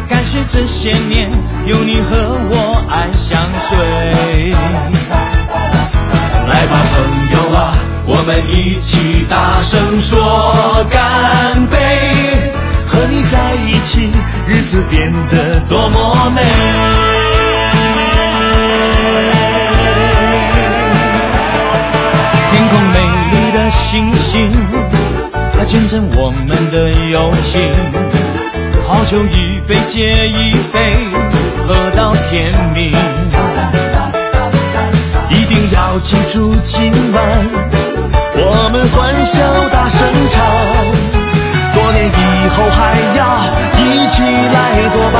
[0.09, 1.31] 感谢这些年
[1.67, 5.30] 有你和我爱相随。
[6.61, 7.73] 来吧，朋友啊，
[8.07, 12.53] 我们一起大声说干杯！
[12.85, 14.12] 和你在一起，
[14.46, 16.42] 日子变得多么美。
[22.51, 22.99] 天空美
[23.33, 24.53] 丽的星星，
[25.57, 27.73] 它见证我们的友情。
[28.87, 31.09] 好酒一杯接一杯，
[31.66, 32.92] 喝到天明。
[36.11, 37.23] 记住今晚，
[38.35, 39.96] 我们欢笑大声
[40.29, 40.42] 唱。
[41.73, 43.20] 多年以后还要
[43.79, 44.18] 一起
[44.51, 44.59] 来
[44.90, 45.16] 作伴。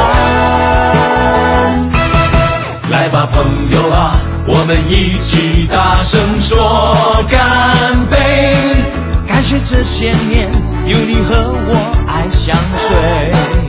[2.91, 3.39] 来吧，朋
[3.71, 4.19] 友啊！
[4.49, 8.83] 我们一起大声说干杯！
[9.29, 10.51] 感谢这些年
[10.87, 11.77] 有你和我
[12.09, 12.57] 爱相
[12.89, 13.60] 随。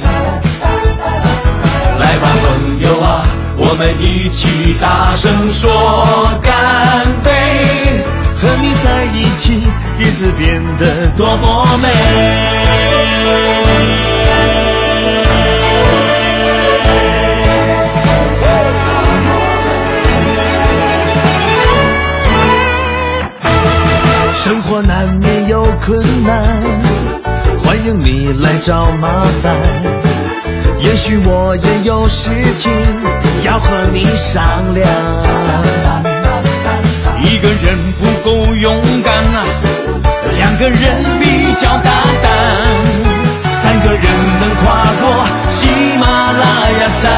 [3.71, 5.69] 我们一起大声说
[6.43, 7.31] 干杯！
[8.35, 9.61] 和你在一起，
[9.97, 11.87] 日子变得多么美。
[24.33, 26.61] 生活难免有困难，
[27.63, 29.07] 欢迎你来找麻
[29.41, 29.55] 烦。
[30.83, 32.71] 也许我也有事情
[33.43, 34.87] 要和你商量。
[37.23, 39.45] 一个人不够勇敢啊，
[40.37, 42.31] 两个人比较大胆，
[43.51, 44.03] 三个人
[44.39, 45.03] 能跨过
[45.49, 45.67] 喜
[45.99, 46.43] 马拉
[46.79, 47.11] 雅山。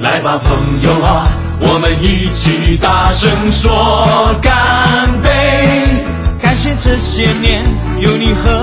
[0.00, 1.26] 来吧，朋友啊，
[1.60, 4.06] 我们一起大声说
[4.42, 4.52] 干
[5.22, 6.04] 杯！
[6.40, 7.64] 感谢这些年
[7.98, 8.61] 有你和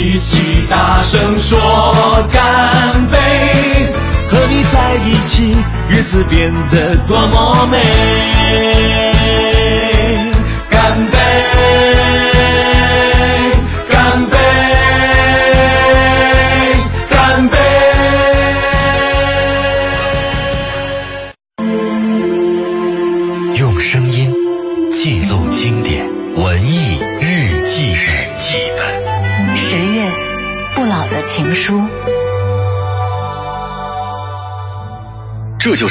[0.00, 3.92] 一起大声说干杯！
[4.30, 5.54] 和你在一起，
[5.90, 8.39] 日子变得多么美！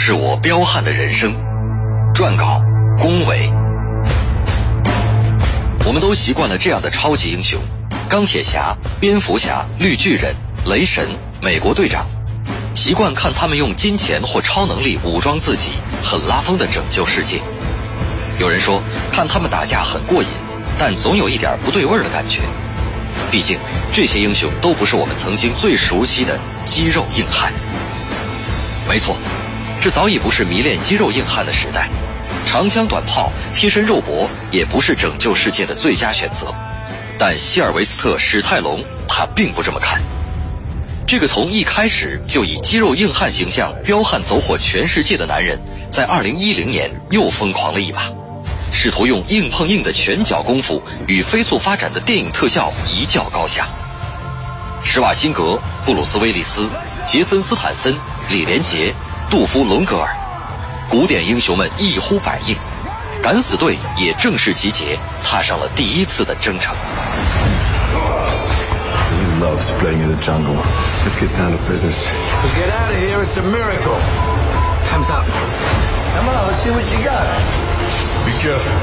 [0.10, 1.36] 是我彪悍的人生。
[2.16, 2.60] 撰稿：
[2.98, 3.54] 龚伟。
[5.86, 7.62] 我们都习惯了这样的超级英雄：
[8.10, 10.34] 钢铁侠、蝙蝠侠、绿巨人、
[10.66, 11.08] 雷神、
[11.44, 12.08] 美国队长，
[12.74, 17.40] 习惯看他们用金钱或超能力武装自己，很拉风的拯救世界。
[18.40, 18.82] 有人说，
[19.12, 20.30] 看他们打架很过瘾，
[20.80, 22.40] 但总有一点不对味儿的感觉。
[23.30, 23.60] 毕竟，
[23.94, 27.54] 这些英雄都不是我们曾经最熟悉的肌肉硬汉。
[28.90, 29.16] 没错，
[29.82, 31.90] 这早已不是迷恋肌肉硬汉的时代。
[32.46, 36.54] 长枪短炮、贴身肉搏也不是拯救世界的最佳选择。
[37.18, 40.02] 但希尔维斯特·史泰龙他并不这么看。
[41.06, 45.60] 这个从一开始就以肌肉硬汉形象彪悍走火全世界的男人，
[45.92, 48.10] 在2010年又疯狂了一把。
[48.72, 53.68] 试图用硬碰硬的拳脚功夫与飞速发展的电影特效一较高下。
[54.84, 56.70] 施瓦辛格、布鲁斯·威利斯、
[57.06, 57.96] 杰森·斯坦森、
[58.30, 58.94] 李连杰、
[59.30, 60.10] 杜夫·隆格尔，
[60.90, 62.58] 古典英雄们一呼百应，
[63.22, 66.74] 敢死队也正式集结，踏上了第一次的征程。
[67.94, 70.58] He loves playing in the jungle.
[71.06, 72.08] Let's get down to business.
[72.42, 74.00] To get out of here, it's a miracle.
[74.90, 75.26] Time's up.
[76.16, 77.28] Come on, let's see what you got.
[78.26, 78.74] Be careful.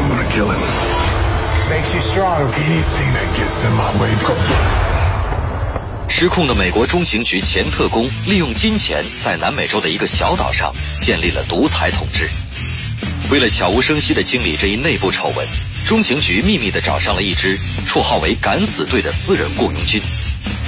[0.00, 0.60] I'm gonna kill him.
[1.70, 2.42] Makes you strong.
[2.42, 4.10] Anything that gets in my way.
[6.12, 12.28] 失控的美国中情局前特工利用金钱，在南美洲的一个小岛上建立了独裁统治。
[13.30, 15.48] 为了悄无声息地清理这一内部丑闻，
[15.86, 20.02] 中情局秘密地找上了一支绰号为“敢死队”的私人雇佣军，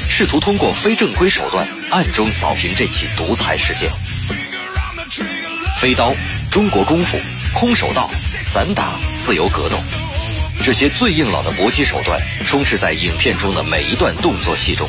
[0.09, 3.91] 试图通过非正规手段暗中扫平这起独裁事件。
[5.81, 6.15] 飞刀、
[6.51, 7.19] 中国功夫、
[7.53, 8.09] 空手道、
[8.41, 9.77] 散打、自由格斗，
[10.65, 14.89] 这些最硬朗的搏击手段充斥在影片中的每一段动作戏中。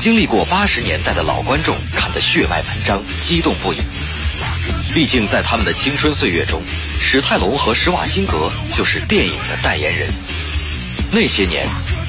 [0.00, 3.76] 经历过八十年代的老观众看得血脉喷张，激动不已。
[4.94, 6.62] 毕竟在他们的青春岁月中，
[6.98, 10.08] 史泰龙和施瓦辛格就是电影的代言人。
[11.12, 11.68] 那些年，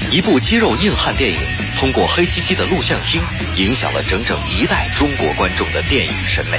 [0.10, 1.38] 一部肌肉硬汉电影
[1.78, 3.22] 通过黑漆漆的录像厅，
[3.58, 6.58] 影响了整整一代中国观众的电影审美。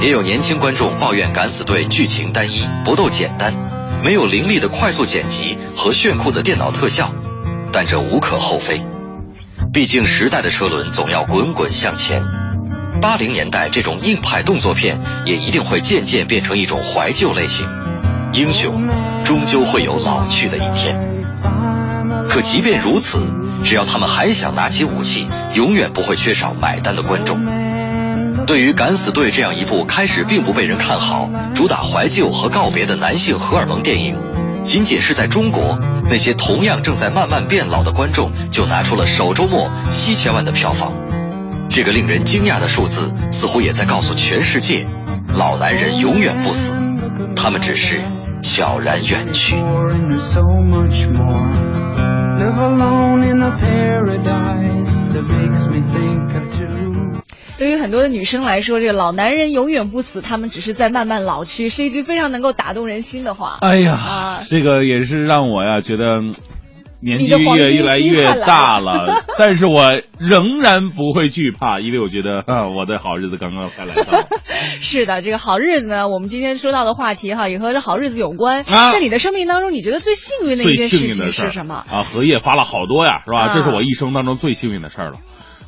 [0.00, 3.54] 也有年轻观众抱怨《敢死队》剧情单一、搏斗简单，
[4.02, 7.12] 没有凌厉的快速剪辑和炫酷的电脑特效，
[7.70, 8.80] 但这无可厚非。
[9.74, 12.24] 毕竟时代的车轮总要滚滚向前。
[13.02, 17.68] 八零年代这种硬派动作片也一定会渐渐变成一种怀旧类型。
[18.32, 18.88] 英雄
[19.22, 20.96] 终究会有老去的一天。
[22.26, 23.20] 可即便如此，
[23.64, 27.59] 只要他们还想拿起武器，永远不会缺少买单的观众。
[28.46, 34.16] 对于《敢死队》这样一部开始并不被人看好、主打怀旧和告别的男性荷尔蒙电影，
[34.64, 35.78] 仅仅是在中国，
[36.08, 40.92] 那些同样正在慢慢变老的观众就拿出了首周末七千万的票房。
[41.68, 44.86] 这个令人惊讶的数字，似乎也在告诉全世界：
[45.32, 46.74] 老男人永远不死，
[47.36, 48.00] 他们只是
[48.42, 49.54] 悄然远去。
[57.60, 63.58] 对于很多的女生来说，这个老男人永远不死，他们只是在慢慢老去，是一句非常能够打动人心的话。
[63.60, 66.34] 哎呀，啊这个也是让我呀觉得嗯
[67.02, 74.26] 年纪越越来越大 了，但是我仍然不会惧怕，因为我觉得啊，我的好日子刚刚快来到。
[74.80, 78.62] 是的，这个好日子呢，我们今天说到的话题哈，也和这好日子有关。
[78.62, 81.84] 啊在你的生命当中，你觉得最幸运的一件事情是什么？
[81.92, 82.04] 啊？
[82.04, 83.40] 荷叶发了好多呀，是吧？
[83.48, 85.18] 啊这是我一生当中最幸运的事儿了。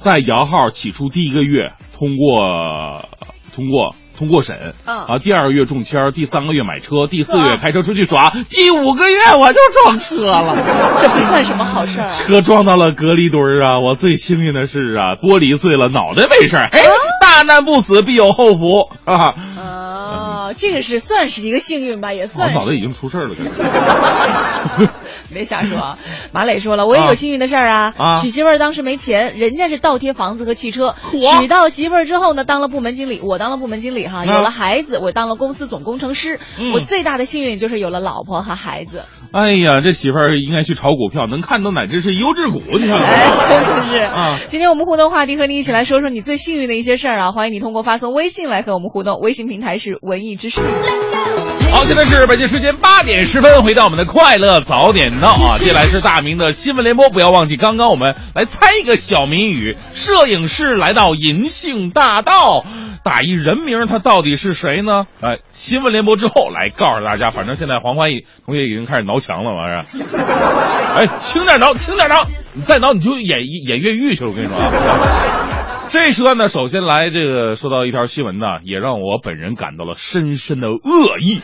[0.02, 3.08] 在摇号起初第一个月通过，
[3.54, 3.94] 通过。
[4.14, 10.54] 通过审，嗯啊，第二个月中签儿，第三个月买车，第四个月啊开车出去耍，第五个月我就撞车了。
[11.00, 12.08] 这不算什么好事儿啊。
[12.08, 13.78] 车撞到了隔离墩儿啊！
[13.78, 16.64] 我最幸运的是啊，玻璃碎了，脑袋没事儿。
[16.66, 16.82] 哎，
[17.20, 19.34] 大难不死必有后福啊！
[20.52, 22.54] 哦，这个是算是一个幸运吧，也算是。
[22.54, 24.92] 脑袋已经出事儿了，感觉。
[25.32, 25.98] 别瞎说啊！
[26.32, 27.94] 马磊说了，我也有幸运的事儿啊。
[27.96, 30.94] 啊娶媳妇儿当时没钱，人家是倒贴房子和汽车。
[31.10, 34.24] 嚯娶到媳妇儿之后呢，当了部门经理，我当了部门经理哈。
[34.24, 36.38] 啊有了孩子，我当了公司总工程师。
[36.58, 39.04] 嗯我最大的幸运就是有了老婆和孩子。
[39.32, 42.98] 哎呀，这媳妇儿应该去炒股票，能看到哪只是优质股，你看。
[43.02, 47.32] 哎，真的是啊今天我们互动话题和你一起来说说你最幸运的一些事儿啊！
[47.32, 50.36] 欢迎你通过发送微信来和我们互动，微信平台是文艺
[51.70, 55.56] 好，现在是北京时间八点十分，回到我们的快乐早点到啊！
[55.56, 62.64] 接下来是大明的新闻联播，不要忘记刚刚我们来猜一个小谜语：摄影师来到银杏大道，
[63.04, 65.06] 打一人名，他到底是谁呢？
[65.20, 69.84] 哎，新闻联播之后来告诉大家，反正现在黄欢喜同学已经开始挠墙了，完事儿。
[70.98, 75.51] 哎，轻点挠，轻点挠，你再挠你就演演越狱去了，我跟你说啊。
[75.92, 81.42] 这一时段呢，首先来这个说到一条新闻呢，也让我本人感到了深深的恶意。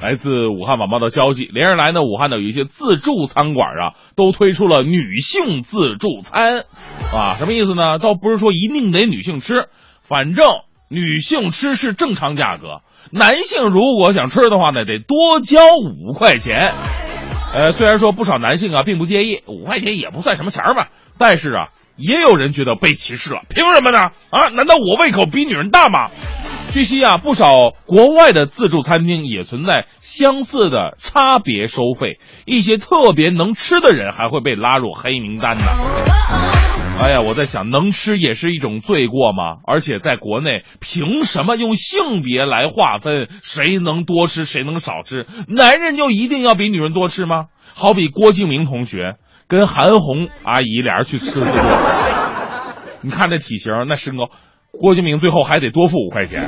[0.00, 6.64] 来自武汉晚报的消息，连日来呢，武汉的有一些自助餐馆啊，都推出了女性自助餐，
[7.12, 7.98] 啊，什么意思呢？
[7.98, 9.66] 倒不是说一定得女性吃，
[10.00, 10.46] 反正
[10.88, 16.70] 女性吃是正常价格，男性如果想吃的话呢，得多交五块钱。
[17.52, 21.68] 呃，虽然说不少男性啊并不介意，五块钱也不算什么钱儿吧，但是啊，
[22.02, 24.10] 也有人觉得被歧视了，凭什么呢？
[24.30, 26.08] 啊，难道我胃口比女人大吗？
[26.72, 35.62] 据悉啊，不少国外的自助餐厅也存在相似的差别收费，一些特别能吃的人还会被拉入黑名单呢。
[36.98, 39.60] 哎呀，我在想，能吃也是一种罪过吗？
[39.66, 45.26] 而且在国内，凭什么用性别来划分谁能多吃，谁能少吃？
[45.48, 47.46] 男人就一定要比女人多吃吗？
[47.74, 49.16] 好比郭敬明同学
[49.48, 51.58] 跟韩红阿姨俩人去吃自助，
[53.02, 54.28] 你看这体型，那身高。
[54.72, 56.44] 郭敬明最后还得多付五块钱，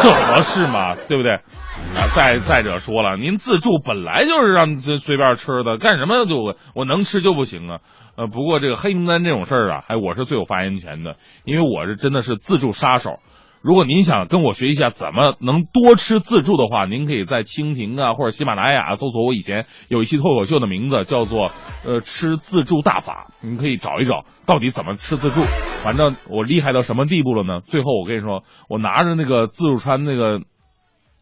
[0.00, 0.94] 这合适吗？
[1.06, 1.34] 对不对？
[1.34, 7.80] 啊，再再者说了，您自助本来就是让这随便吃的，干什么就我能吃就不行啊？
[8.16, 13.18] 呃，不过这个黑名单这种事儿啊，哎，我是最有发言权的，因为我是真的是自助杀手。
[13.62, 21.50] 如果您想跟我学一下怎么能多吃自助的话，您可以在蜻蜓啊或者喜马拉雅搜索我以前有一期脱口秀的名字，叫做
[21.84, 25.40] 呃吃自助大法，您可以找一找到底怎么吃自助。
[25.82, 27.60] 反正我厉害到什么地步了呢？
[27.60, 30.38] 最后我跟你说，我拿着那个自助餐那个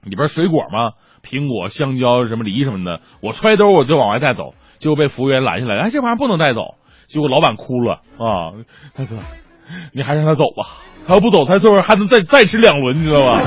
[0.03, 6.75] 里边水果嘛，苹果、香蕉、什么梨什么的，我揣兜我就往外带走，结果被服务员拦下来，哎，这玩意儿不能带走。
[7.07, 8.53] 结果老板哭了啊，
[8.95, 9.17] 大哥，
[9.95, 10.65] 你还让他走吧。
[11.07, 13.41] 他要不走，他最后还能再再吃两轮，你知道吧？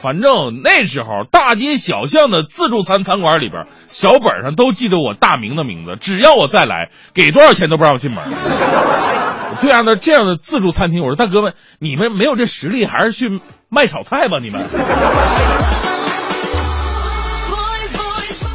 [0.00, 5.96] 反正那时候大街小巷的自助餐餐馆里边，小本上都记着我大明的名字。
[6.00, 8.22] 只要我再来，给多少钱都不让我进门。
[9.60, 14.66] 对啊，那这样的自助餐厅，我说大哥们，你们没有这实力，还是去卖炒菜吧，你们。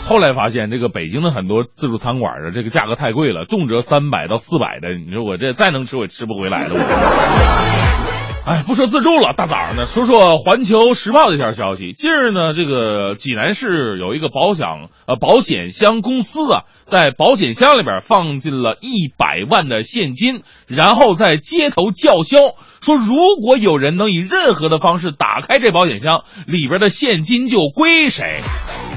[0.05, 4.95] 后来发现，这个北京的很多自助餐馆的这个价格太贵了，动辄三百到四百的。
[4.95, 8.12] 你说我这再能吃，我也吃不回来了。
[8.45, 11.93] 哎，不说自助了，大早上的说说《环球时报》的一条消息。
[11.93, 14.67] 近日呢，这个济南市有一个保险
[15.07, 28.41] 呃保险箱公司啊，在保险箱里边放进了一百万的现金，然后在街头叫嚣说，如果有人能以任何的方式打开这保险箱，里边的现金就归谁。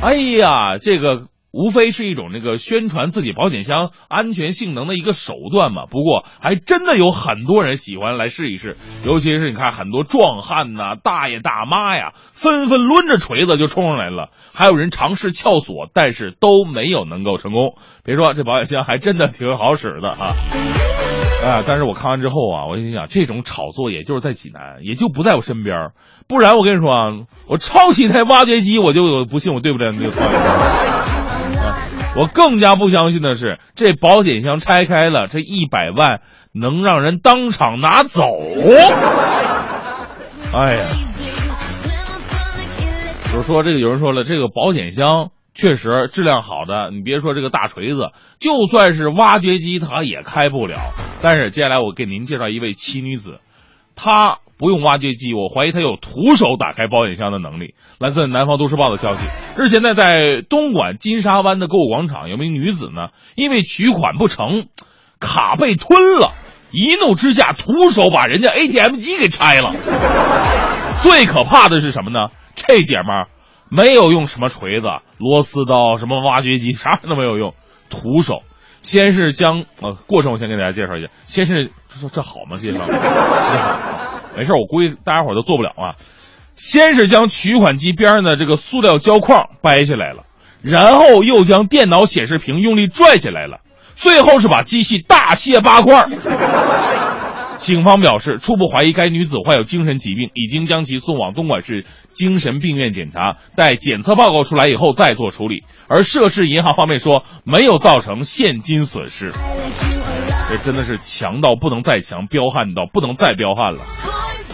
[0.02, 5.86] 哎呀，这个无非是一种那个宣传自己保险箱安全性能的一个手段嘛。
[5.90, 14.28] 不过，还真的有很多人喜欢来试一试，尤其是你看很多壮汉呐、大爷大妈呀，纷纷抡着锤子就冲上来了。
[14.52, 17.74] 还有人尝试撬锁，但是都没有能够成功。
[18.04, 20.34] 别说这保险箱还真的挺好使的啊！
[21.42, 21.62] 啊！
[21.66, 25.90] 但是我看完之后啊，我心想，这种炒作也就是在济南，也就不在我身边。
[26.28, 27.12] 不然我跟你说啊，
[27.48, 30.10] 我抄起台挖掘机，我就不信我对不对那个
[31.52, 31.76] 操！
[32.16, 36.20] 我更加不相信的是，这保险箱拆开了，这一百万
[36.52, 38.22] 能让人当场拿走？
[40.54, 40.84] 哎呀！
[43.32, 45.30] 就说这个，有人说了，这个保险箱。
[45.58, 50.76] 确实质量好的，你别说这个大锤子，就算是挖掘机它也开不了。
[51.22, 53.40] 但是接下来我给您介绍一位奇女子，
[53.94, 57.74] 她不用挖掘机，我怀疑他有徒手打开保险箱的能力。
[57.98, 59.26] 来自南方都市报的消息，
[59.56, 64.66] 日前呢，在东莞金沙湾的购物广场，有名女子呢，因为取款不成，
[65.20, 66.32] 卡被吞了，
[66.70, 69.72] 一怒之下徒手把人家 ATM 机给拆了。
[71.02, 72.28] 最可怕的是什么呢？
[72.54, 73.28] 这姐们儿。
[73.68, 74.86] 没有用什么锤子、
[75.18, 77.52] 螺丝刀、什么挖掘机，啥都没有用，
[77.90, 78.42] 徒手。
[78.82, 81.08] 先是将呃过程，我先给大家介绍一下。
[81.24, 82.58] 先是说这好吗？
[82.58, 82.78] 介绍，
[84.36, 85.96] 没事，我估计大家伙都做不了啊。
[86.54, 90.24] 先是将取款机边上的这个塑料胶框掰下来了，
[90.62, 93.58] 然后又将电脑显示屏用力拽下来了，
[93.94, 96.06] 最后是把机器大卸八块。
[97.58, 105.64] 警方表示，初步怀疑该女子患有精神疾病，已经将其送往东莞市精神病院检查，待检测报告出来以后再做处理。
[105.88, 109.32] 而涉事银行方面说，没有造成现金损失。
[110.48, 113.82] 这真的是强到不能再强，彪悍到不能再彪悍了。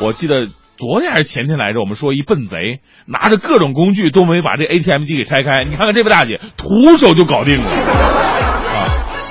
[0.01, 8.89] 我记得昨天还是前天来着，我们说一笨贼拿着各种工具都没把这 ATM 机给拆开，你看看这位大姐，徒手就搞定了啊。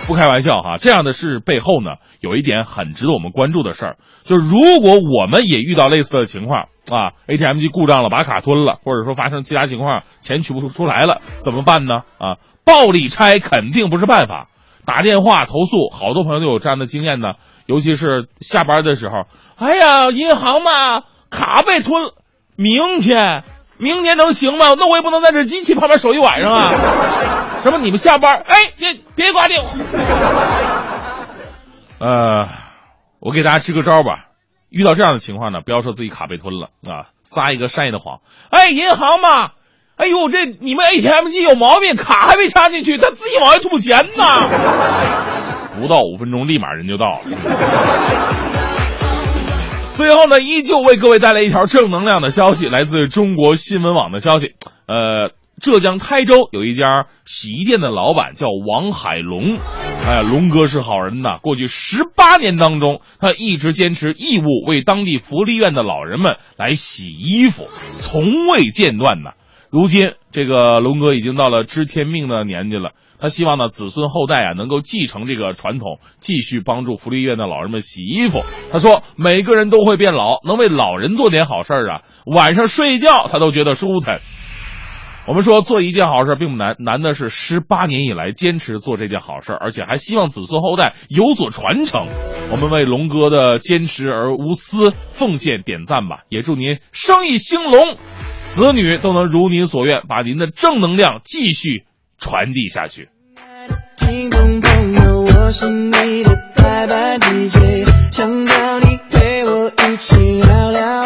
[0.07, 12.01] 不开玩笑哈，这样的事背后呢，有一点很值得我们关注的事儿，就是如果我们也遇到类似的情况啊，ATM 机故障了，把卡吞了，或者说发生其他情况，钱取不出出来了，怎么办呢？
[12.17, 14.49] 啊，暴力拆肯定不是办法，
[14.85, 17.33] 打电话投诉，好多朋友都有这样的经验呢，
[17.65, 19.25] 尤其是下班的时候，
[19.57, 22.11] 哎呀，银行嘛，卡被吞，
[22.55, 23.43] 明天，
[23.77, 24.75] 明天能行吗？
[24.77, 26.71] 那我也不能在这机器旁边守一晚上啊。
[27.63, 27.77] 什么？
[27.77, 28.43] 你们下班？
[28.47, 29.67] 哎，别别挂电话。
[31.99, 32.47] 呃，
[33.19, 34.29] 我给大家支个招吧。
[34.69, 38.21] 遇到这样的情况呢，不要说自己卡被吞了啊，撒一个善意的谎。
[38.49, 39.51] 哎，银行嘛，
[40.01, 44.49] 哎呦，这你们 ATM 机有毛病，卡还没插进去，他自己往外吐钱呢。
[45.79, 47.19] 不到五分钟，立马人就到了。
[49.93, 54.55] 最后呢，依旧为各位带来一条正能量的消息，来自中国新闻网的消息。
[54.87, 55.29] 呃，
[55.61, 59.59] 浙江台州有一家洗衣店的老板叫王海龙，
[60.07, 61.37] 哎呀，龙哥是好人呐。
[61.43, 69.33] 过去十八年当中，他一直坚持义务为当地福利院的老人们来洗衣服，从未间断呐。
[69.71, 72.91] 如今，这个龙哥已经到了知天命的年纪了。
[73.21, 78.41] 他希望呢，子孙后代啊能够继承这个传统，继续帮助福利院的老人们洗衣服。
[78.69, 84.19] 他说，每个人都会变老，能为老人做点好事儿啊，晚上睡觉他都觉得舒坦。
[85.25, 92.07] 我们说做一件好事并不难，难的是十八年以来坚持做这件好事，而且还希望子孙后代有所传承。
[92.51, 97.95] 我们为龙哥的坚持而无私奉献点赞吧，也祝您生意兴隆。
[98.53, 101.85] 子女都能如您所愿，把您的正能量继续
[102.19, 103.07] 传递下去。
[103.95, 111.05] 听众朋友，我是你的拜拜 DJ，想叫你陪我一起聊聊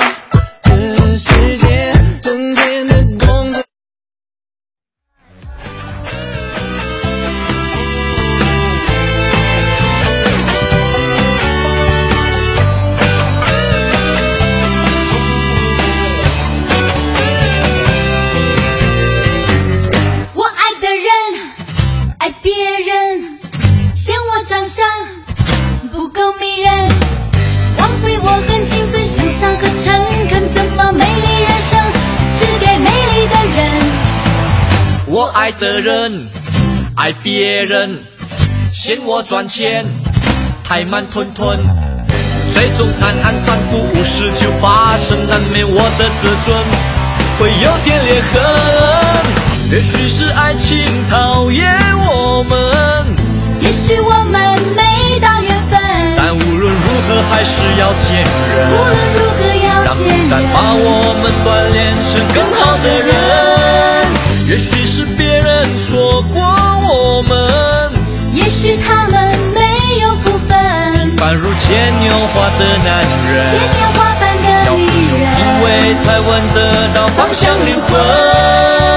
[35.59, 36.29] 的人，
[36.95, 38.03] 爱别人，
[38.71, 39.85] 嫌我赚钱
[40.63, 41.57] 太慢吞吞，
[42.53, 46.57] 最终惨案三不五时就发生，难免我的自尊
[47.39, 48.43] 会有点裂痕。
[49.71, 50.77] 也许是爱情
[51.09, 51.71] 讨厌
[52.07, 53.15] 我们，
[53.61, 54.33] 也许我们
[54.75, 55.79] 没到缘分，
[56.17, 58.71] 但无论如何还是要见人。
[58.71, 60.55] 无论如何要让见孤单把。
[60.77, 63.24] 我们锻炼成更好的人。
[71.67, 75.25] 牵牛花的男人牵，牛花般的女人。
[75.39, 75.65] 因为
[76.03, 76.57] 才闻得
[76.93, 78.94] 到芳香灵魂。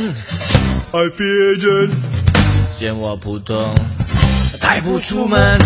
[0.00, 0.14] 人，
[0.92, 1.90] 爱别人，
[2.78, 3.56] 嫌我普通，
[4.60, 5.58] 带不出门。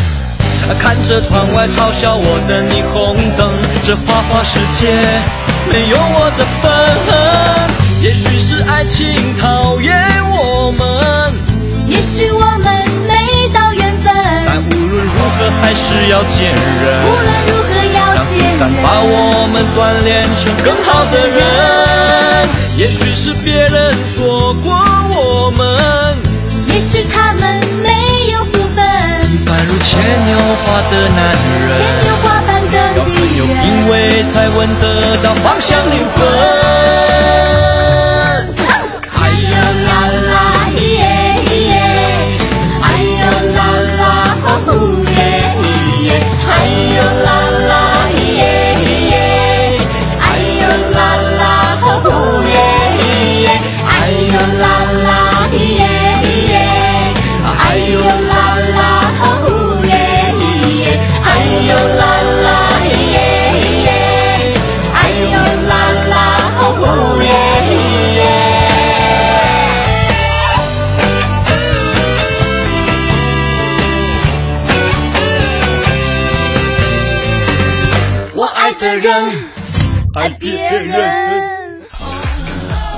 [0.81, 3.49] 看着窗外嘲笑我的霓虹灯，
[3.85, 4.91] 这花花世界
[5.71, 6.67] 没有我的份。
[8.03, 9.07] 也许是爱情
[9.39, 9.95] 讨厌
[10.31, 11.33] 我们，
[11.87, 12.65] 也许我们
[13.07, 14.13] 没到缘分，
[14.47, 17.05] 但无论如何还是要见人。
[17.05, 17.99] 无论如何要
[18.35, 18.85] 见单把。
[19.07, 21.45] 我们锻炼成更好的人。
[22.77, 24.24] 也许是别人错
[30.65, 31.79] 花的男人。
[31.79, 33.67] 牵牛花般的有女有人。
[33.67, 36.64] 因为才闻得到芳香灵魂。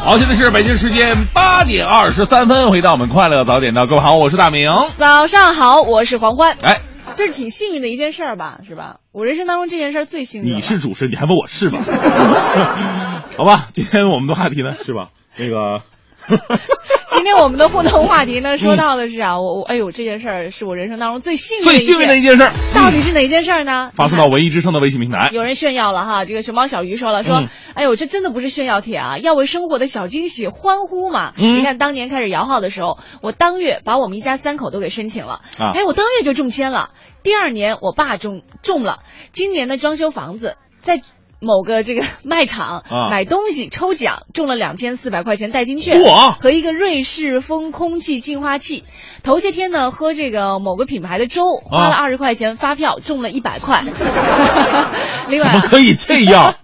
[0.06, 4.70] 好，现在是北京时间八点二十三分，回到我们快乐早点到，各位好，我是大明。
[4.98, 6.56] 早上好，我是黄欢。
[6.62, 6.80] 哎，
[7.16, 8.98] 这是挺幸运的一件事儿吧，是吧？
[9.10, 10.54] 我人生当中这件事儿最幸运了。
[10.54, 11.80] 你是主持人，你还问我是吧？
[13.36, 15.08] 好吧，今天我们的话题呢是吧？
[15.36, 15.82] 那个
[17.16, 23.90] 今天我们的互动话题呢，说到的是啊，我我哎呦这件事儿是我人生当中最幸运最幸运的一件事儿，到底是哪件事儿呢？
[23.94, 25.30] 发送到文艺之声的微信平台。
[25.32, 31.32] 有人炫耀了哈，这个熊猫小鱼说了说，嗯哎呦这真的不是炫耀帖啊，要为生活的小惊喜欢呼嘛。
[31.36, 36.90] 嗯你看当年开始摇号的时候，我当月把我们一家三口都给申请了，啊哎我当月就中签了，
[37.22, 39.00] 第二年我爸中中了，
[39.32, 41.00] 今年的装修房子在。
[41.40, 46.02] 某个这个 卖场、啊买东西抽奖中了两千四百块钱代金券
[46.40, 48.84] 和一个瑞士风空气净化器。
[49.22, 53.82] 头些天呢喝这个某个品牌的粥，花了啊二十块钱发票中了一百块。
[55.28, 56.56] 另外啊怎么可以这样？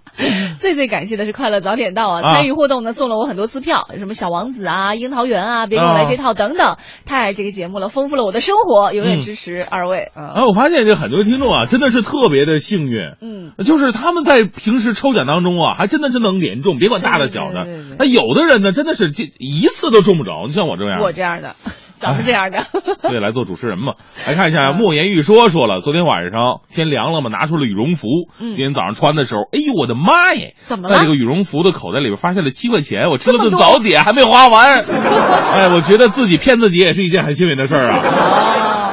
[0.62, 2.22] 最最感谢的是快乐早点到啊！
[2.22, 10.12] 啊参与互动呢，送了我很多次票，什么小王子啊、樱桃园啊、别给我来这套等等，太爱这个节目了，丰富了我的生活，永远支持二位。
[10.16, 17.66] 嗯哎，我发现这很多听众啊，真的是特别的幸运，嗯，就是他们在平时抽奖当中啊，还真的是能连中，别管大的小的。
[17.98, 21.00] 那有的人呢，真的是这一次都中不着，像我这样。
[21.02, 21.56] 我这样的，
[22.02, 22.58] 咱们这样的，
[22.98, 23.94] 所以来做主持人嘛。
[24.26, 28.08] 来看一下莫言玉说说了，昨天晚上天凉了嘛，拿出了羽绒服。
[28.40, 30.56] 嗯今天早上穿的时候，哎呦我的妈耶！
[30.62, 34.82] 怎么了在这个羽绒服的口袋里边发现了七块钱，我吃了顿早点还没花完。
[35.54, 38.02] 哎，我觉得自己骗自己也是一件很幸运的事儿啊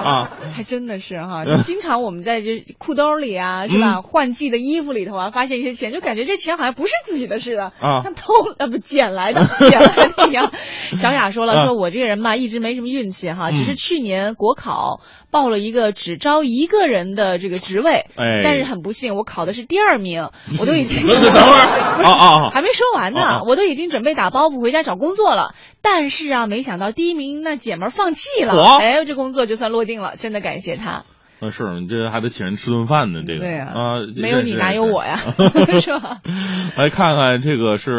[0.04, 0.32] 啊！
[0.56, 3.96] 还真的是哈，经常我们在这裤兜里啊，是吧？
[3.98, 10.52] 嗯换季的衣服里头啊，发现一些钱，就感觉这钱好像不是自己的似的啊像偷啊不捡来的，捡来的一样。
[10.96, 20.30] 小雅说了，啊说我这个人吧，一直没什么运气哈，嗯只是去年国考报了一个只招一个人的这个职位，哎但是很不幸，我考的是第二名，
[20.60, 22.50] 我都已经等等会儿啊啊啊！
[22.52, 25.54] 还没说完呢，我都已经准备打包袱回家找工作了。
[25.82, 31.04] 但是啊，没想到第一名那姐们儿放弃了，哎，这工作就算落定了，真的感谢他。
[31.42, 33.80] 那是你这还得请人吃顿饭呢，这个对呀啊，
[34.22, 36.18] 没有你哪有我呀是 是吧？
[36.78, 37.92] 来看看这个是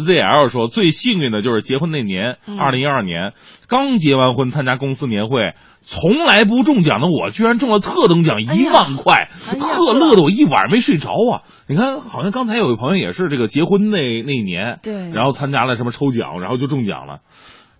[0.00, 3.32] ZL 说最幸运的就是结婚那年，嗯二零一二年
[3.68, 5.54] 刚结完婚，参加公司年会。
[5.86, 9.28] 从来不中奖的我，居然中了特等奖一万块，
[9.60, 11.42] 特乐的我一晚上没睡着啊！
[11.68, 17.18] 你看，好像刚才有一朋友也是这个结婚那那一年，对然后参加了什么抽奖，然后就中奖了。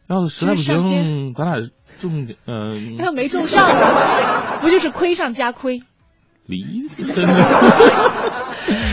[0.07, 1.67] 要是实在不行，咱俩
[2.01, 5.83] 中奖，呃，要没中上呢， 不就是亏上加亏？
[6.47, 7.15] 离真的。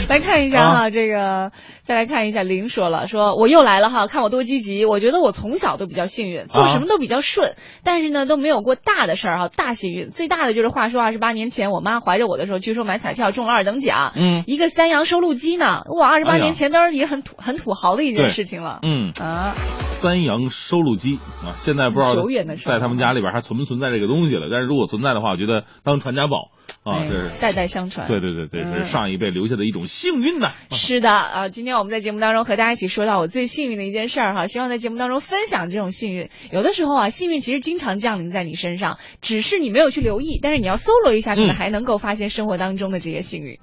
[0.07, 1.51] 来看一下哈，啊这个
[1.83, 4.85] 再来看一下，林说了，说我又来了哈，看我多积极。
[4.85, 10.11] 我觉得我从小都比较幸运，做什么都比较顺，但是呢都没有过大的事儿哈，大幸运。
[10.11, 18.79] 最大的就是话说二十八年前，我妈怀着我的时候，据说买彩票中了二等奖，嗯一个三洋收录机呢，哇，二十八年前当然也很土很土豪的一件事情了。
[18.81, 19.53] 嗯啊，
[20.01, 24.47] 三洋收录机啊，现在不知道久远的事儿在他们家里边还存不存在这个东西了。
[24.51, 26.49] 但是如果存在的话，我觉得当传家宝
[26.83, 28.07] 啊，哎这是代代相传。
[28.07, 30.53] 对对对对，这嗯是上一辈留下的一种幸运呐。
[30.71, 36.29] 是的，啊，今天我们在节目当中和大家一起说到我最幸运的一件事儿哈，希望在节目当中分享这种幸运。
[36.51, 43.59] 有的时候啊，幸运其实经常降临在你身上，只是你没有去留意，但是你要搜罗一下，可能嗯还能够发现生活当中的这些幸运。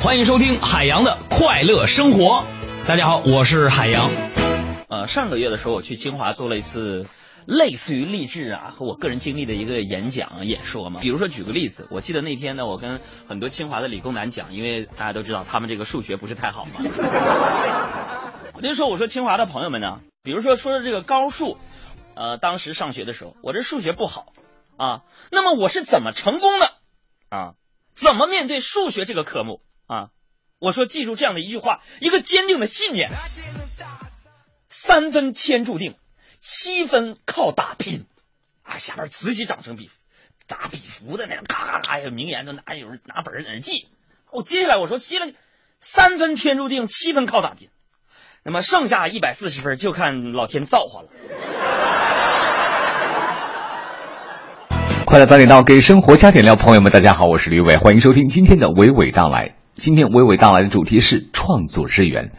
[0.00, 2.44] 欢迎收听海洋的快乐生活。
[2.86, 4.31] 大家好，我是海洋。
[4.92, 7.06] 呃，上个月的时候，我去清华做了一次
[7.46, 11.00] 类似于励志啊和我个人经历的一个演讲演说嘛。
[11.00, 16.72] 比如说举个例子，我记得那天呢，我跟很多清华的理工男讲，因为大家都知道他们这个数学不是太好嘛。
[18.52, 21.56] 我就说，我说清华的朋友们呢，比如说说这个高数，
[22.14, 24.34] 呃，当时上学的时候，我这数学不好
[24.76, 26.66] 啊，那么我是怎么成功的
[27.30, 27.54] 啊？
[27.94, 30.08] 怎么面对数学这个科目啊？
[30.58, 33.08] 我说记住这样的一句话，一个坚定的信念。
[34.74, 35.96] 三分天注定，
[36.40, 38.06] 七分靠打拼。
[38.62, 39.90] 啊，下边此起掌声比
[40.46, 43.88] 打比符的那种，咔咔咔，有名言都拿有人拿本儿在那记。
[44.30, 45.26] 我、接下来我说，接了
[45.80, 47.68] 三分天注定，七分靠打拼。
[48.44, 51.08] 那么剩下一百四十分就看老天造化了。
[55.04, 56.56] 快乐早点到，给生活加点料。
[56.56, 59.54] 朋友们，大家好，我是吕伟，欢迎收听今天的娓娓道来。
[59.76, 62.32] 今天娓娓道来的主题是创作之源，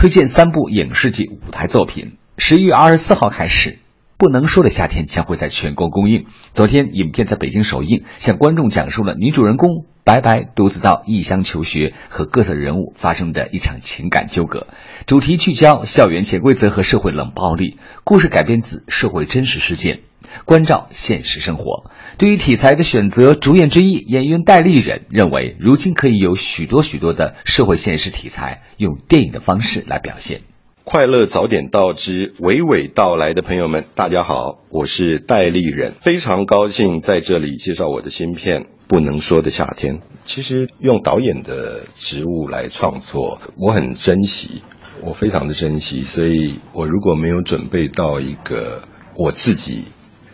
[0.00, 2.16] 推荐三部影视剧舞台作品。
[2.38, 3.72] 十一月二十四号开始，
[4.16, 6.24] 《不能说的夏天》将会在全国公映。
[6.54, 14.68] 昨天，影片在北京首映，向观众讲述了女主人公白白独自到异乡求学和各色人物发生的一场情感纠葛。
[15.04, 20.00] 主题聚焦校园潜规则和社会冷暴力，故事改编自社会真实事件。
[20.44, 21.90] 关照现实生活。
[22.18, 30.42] 对于题材的选择，主演之一演员戴立忍认为，如今可以有许多许多的社会现实题材，用电影的方式来表现。
[30.84, 39.98] 快乐早点到之娓娓道来的朋友们，大家好，我是戴立忍，非常高兴在这里介绍我的新片《不能说的夏天》。
[40.24, 44.62] 其实用导演的职务来创作，我很珍惜。
[45.02, 48.82] 我非常的珍惜，所以我如果没有准备到一个
[49.16, 49.84] 我自己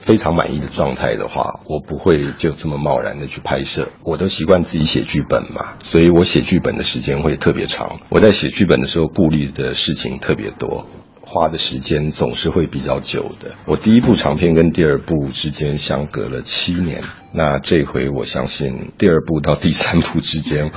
[0.07, 3.89] 非常满意的状态的话，我不会就这么贸然的去拍摄。
[4.05, 7.99] 我都习惯自己写剧本嘛，所以我写剧本的时间会特别长。
[8.09, 10.87] 我在写剧本的时候，顾虑的事情特别多。
[11.23, 13.51] 花的时间总是会比较久的。
[13.67, 17.03] 我第一部长片跟第二部之间相隔了七年，
[17.33, 20.71] 那这回我相信第二部到第三部之间，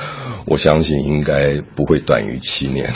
[0.48, 2.92] 我相信应该不会短于七年。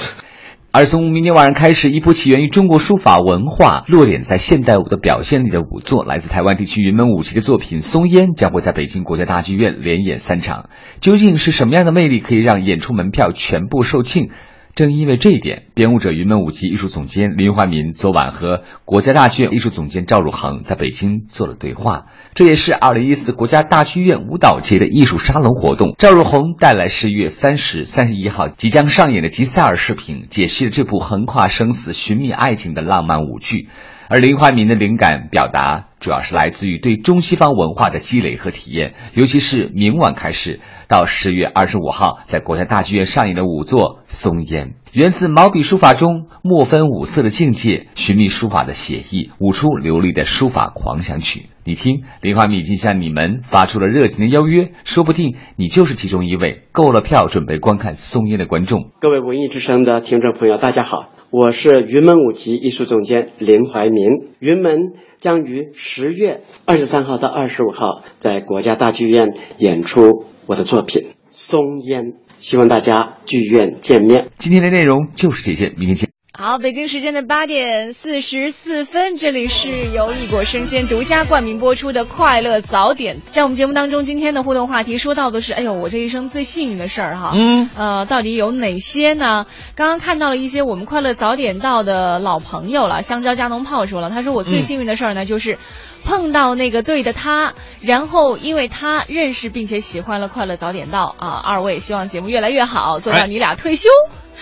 [0.75, 10.71] 而从明天晚上开始，一部起源于中国书法文化、落点在现代舞的表现力的舞作，来自台湾地区云门舞集的作品《松烟》将会在北京国家大剧院连演三场。
[10.99, 14.31] 究竟是什么样的魅力可以让演出门票全部售罄？
[14.75, 22.07] 正因为这一点，编舞者云门舞集艺术总监林怀民昨晚和国家大剧院艺术总监赵汝恒在北京做了对话。
[22.33, 25.93] 这也是二零一四国家大剧院舞蹈节的艺术沙龙活动。
[25.99, 33.69] 赵汝恒带来十一月三十、三十一号即将上演的《吉赛尔》视频，解析了这部横跨生死、寻觅爱情的浪漫舞剧。
[34.13, 51.47] 而林怀民的灵感表达主要是来自于对中西方文化的积累和体验，尤其是明晚开始到十月二十五号在国家大剧院上演的舞作《松烟》，源自毛笔书法中墨分五色的境界，寻觅书法的写意，舞出流利的书法狂想曲。
[51.65, 58.91] 你听，林怀民已经向你们发出了热情的邀约，说不定你就是其中一位购了票准备观看《松烟》的观众。
[58.99, 61.09] 各位文艺之声的听众朋友，大家好。
[61.33, 64.05] 我是云门舞集艺术总监林怀民。
[64.37, 72.03] 云门将于十月二十三号到二十五号在国家大剧院演出我的作品《松烟》，
[72.37, 74.27] 希望大家剧院见面。
[74.37, 76.09] 今天的内容就是这些，明天见。
[76.35, 83.21] 好，北京时间的八点四十四分，这里是由一果生鲜独家冠名播出的快乐早点。
[83.33, 87.33] 在我们节目当中，今天的互动话题说到的是，哎呦，我这一生最幸运的事儿哈。
[87.35, 87.69] 嗯。
[87.77, 89.45] 呃，到底有哪些呢？
[89.75, 93.03] 刚刚看到了一些我们快乐早点到的老朋友了。
[93.03, 95.59] 香蕉加农炮说了，他说我最幸运的事儿呢，就是
[96.03, 101.39] 碰到那个对的他，然后因为他认识并且喜欢了快乐早点到啊。
[101.45, 103.87] 二位希望节目越来越好，做到你俩退休。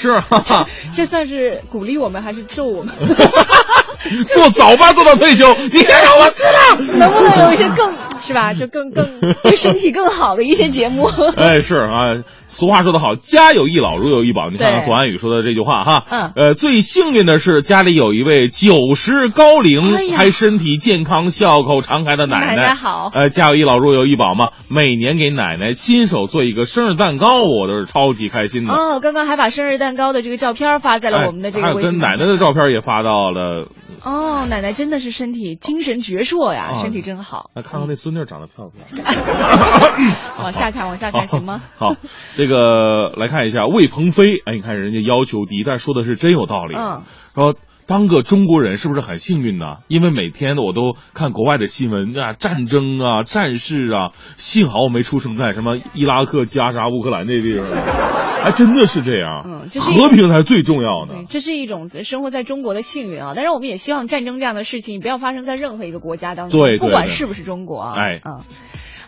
[0.02, 2.93] 是，哈哈，这算是鼓励我们还是咒我们？
[4.26, 6.82] 做早吧，做到退休，你该让我死了。
[6.98, 8.54] 能不能有一些更是吧？
[8.54, 9.06] 就更更
[9.44, 11.10] 对身体更好的一些节目？
[11.38, 14.50] 哎，是啊，俗话说得好，家有一老，如有一宝。
[14.50, 16.04] 你看看左安宇说的这句话哈。
[16.10, 16.32] 嗯。
[16.36, 22.56] 呃，最幸运的是家里有一位九十高龄还身体健康、笑口常开的奶奶。
[22.56, 23.10] 奶奶好。
[23.14, 24.50] 呃，家有一老，如有一宝嘛。
[24.70, 28.74] 每年给奶奶亲手做一个生日蛋糕，我都是超级开心的。
[28.74, 31.92] 哦，刚刚还把生日蛋糕的这个照片发在了我们的这个微信。
[31.92, 33.68] 跟奶奶的照片也发到了。
[34.04, 37.52] 哦，奶奶真的是身体精神矍铄呀，身体真好。
[37.54, 40.16] 来看看那孙女长得漂不漂亮？
[40.39, 41.62] 往下看，往下看，行吗？
[41.78, 41.96] 好，
[42.36, 44.38] 这个来看一下魏鹏飞。
[44.46, 46.76] 哎，你看人家要求低，但说的是真有道理。
[46.76, 47.04] 嗯，
[47.36, 47.56] 说。
[47.92, 49.80] 当个中国人是不是很幸运呢？
[49.89, 54.12] 因为每天我都看国外的新闻啊，战争啊，战事啊。
[54.38, 57.66] 幸好我没出生在什么伊拉克、加沙、乌克兰那地方，
[58.44, 59.44] 还真的是这样。
[59.46, 61.26] 嗯，和平才是最重要的。
[61.28, 63.34] 这是一种生活在中国的幸运啊！
[63.36, 67.94] 但是我们也希望战争这样的事情不要发生在任何一个国家当中，对，不管是不是中国啊。
[67.98, 68.39] 哎，嗯，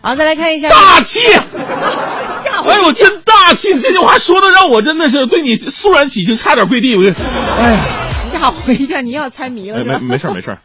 [0.04, 1.20] 好，再来看一下大气。
[2.66, 3.78] 哎呦，真大气！
[3.80, 6.94] 这句话说的让我真的是对你肃然起敬，差点跪地。
[6.94, 7.08] 我就，
[7.58, 7.80] 哎呀。
[8.10, 9.00] 吓我一跳！
[9.00, 9.84] 你要猜谜了？
[9.84, 10.58] 没没事没事。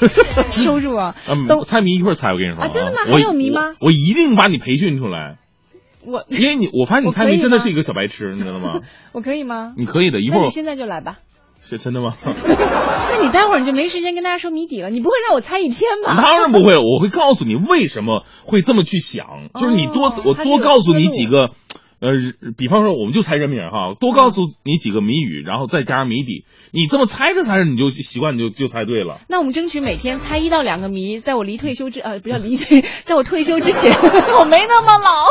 [0.50, 1.14] 收住啊！
[1.48, 2.98] 都猜谜一会儿猜，我跟你说啊，真的吗？
[3.12, 3.74] 还有谜吗？
[3.80, 5.36] 我一定把你培训出来。
[6.04, 8.80] 我因为你，我发现你猜谜真的是一个小白痴，你知道吗？
[9.12, 9.72] 我可以吗？
[9.76, 10.44] 你可以的，一会儿。
[10.44, 11.16] 你现在就来吧。
[11.68, 12.14] 是真的吗？
[12.24, 14.88] 那你待会儿你就没时间跟大家说谜底了。
[14.90, 16.14] 你不会让我猜一天吧？
[16.22, 19.48] 当然不会，我会告诉你为什么会这么去想。
[19.54, 21.50] 就是你多次，我多告诉你几个。
[21.98, 22.08] 呃，
[22.56, 29.18] 比方说，我们就猜人名哈，多告诉你几个谜语，然后再加上谜底，你这么猜着猜着，你就习惯，你就就猜对了。
[29.28, 33.92] 那我们争取每天猜一到两个谜，在我离退休之呃，不要离 退， 在我退休之前，
[34.38, 35.24] 我没那么老，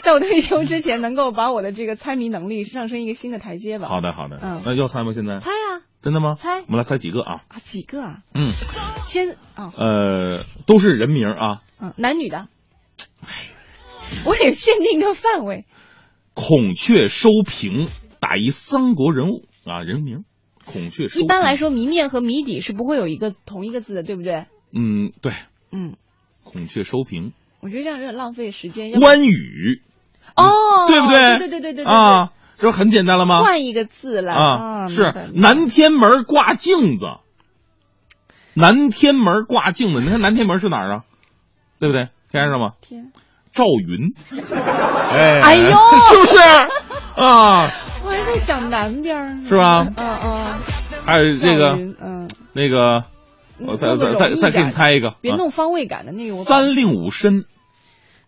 [0.00, 3.86] 在我退休之前，能够把我的这个猜谜能力上升一个新的台阶吧。
[3.88, 5.12] 好的，好的，嗯，那要猜吗？
[5.12, 6.34] 现在猜啊，真的吗？
[6.34, 7.42] 猜，我们来猜几个啊？
[7.48, 8.18] 啊，几个啊？
[8.34, 8.50] 嗯，
[9.04, 12.48] 先啊，呃，都是人名啊，嗯，男女的，
[14.26, 15.66] 我也限定个范围。
[16.34, 17.86] 孔雀收屏，
[18.20, 20.24] 打一三国人物啊，人名。
[20.64, 21.20] 孔雀收。
[21.20, 24.46] 一般来说，谜面和谜底是不会有一个同一个字的，对不对？
[24.72, 25.32] 嗯，对。
[25.70, 25.96] 嗯。
[26.42, 27.32] 孔雀收屏。
[27.60, 28.92] 我觉得这样有点浪费时间。
[28.92, 29.82] 关羽。
[30.36, 30.88] 哦。
[30.88, 31.38] 对不对？
[31.38, 31.84] 对对对对对。
[31.84, 33.42] 啊，这不很简单了吗？
[33.42, 34.86] 换一个字来啊。
[34.86, 35.02] 是
[35.34, 37.06] 南天门挂镜子。
[38.54, 41.04] 南天门挂镜子，你看南天门是哪儿啊？
[41.78, 42.08] 对不对？
[42.30, 42.72] 天上吗？
[42.80, 43.12] 天。
[43.54, 44.12] 赵云，
[45.12, 45.70] 哎，哎呦，
[46.10, 46.36] 是不是？
[47.22, 47.70] 啊，
[48.04, 49.48] 我还在想南边儿呢。
[49.48, 49.86] 是吧？
[49.96, 50.44] 嗯嗯，
[51.06, 53.04] 还有这个嗯，那个，
[53.60, 55.14] 我再再再再给你猜一个，啊。
[55.20, 57.44] 别弄方位感的那个三令五申。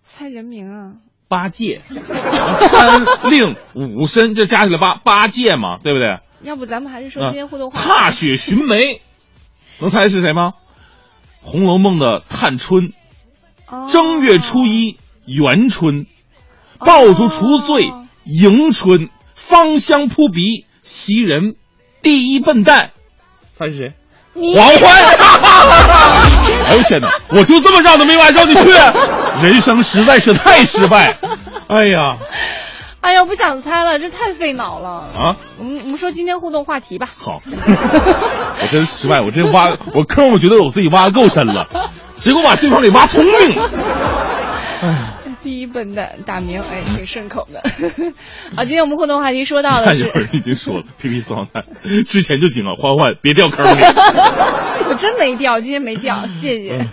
[0.05, 0.93] 猜人名啊。
[1.29, 6.21] 八戒，三令五申，这加起来八八戒嘛，对不对？
[6.43, 7.89] 要不咱们还是说啊今天互动话题？
[7.89, 9.01] 踏雪寻梅，
[9.81, 10.51] 能猜是谁吗？
[11.43, 12.93] 《红楼梦》的探春，
[13.67, 13.89] 哦。
[13.91, 14.97] 正月初一
[15.27, 16.07] 元春，
[16.79, 17.93] 爆竹除岁
[18.25, 21.57] 迎春，芳香扑鼻袭人，
[22.03, 22.91] 第一笨蛋，
[23.55, 23.93] 猜是谁？
[24.35, 24.93] 你黄欢。
[26.69, 27.11] 哎呦天哪！
[27.31, 28.55] 我就这么绕都没晚上去，
[29.43, 31.17] 人生实在是太失败。
[31.69, 32.19] 哎呀
[33.01, 34.89] 哎呀，不想猜了，这太费脑了。
[35.17, 35.37] 啊！
[35.59, 37.09] 我们我们说今天互动话题吧。
[37.17, 41.69] 好， 我真失败，我这挖我坑，我觉得我自己挖的够深了，
[42.17, 43.71] 结果把对方给挖聪明了。
[45.47, 47.63] 第一笨蛋大名，哎，挺顺口的。
[48.57, 51.63] 好，今天我们互动话题说到的是看有，人已经说了，皮皮四号麦
[52.09, 53.81] 之前就警告欢欢别掉坑里。
[54.91, 56.85] 我真没掉，今天没掉，谢谢。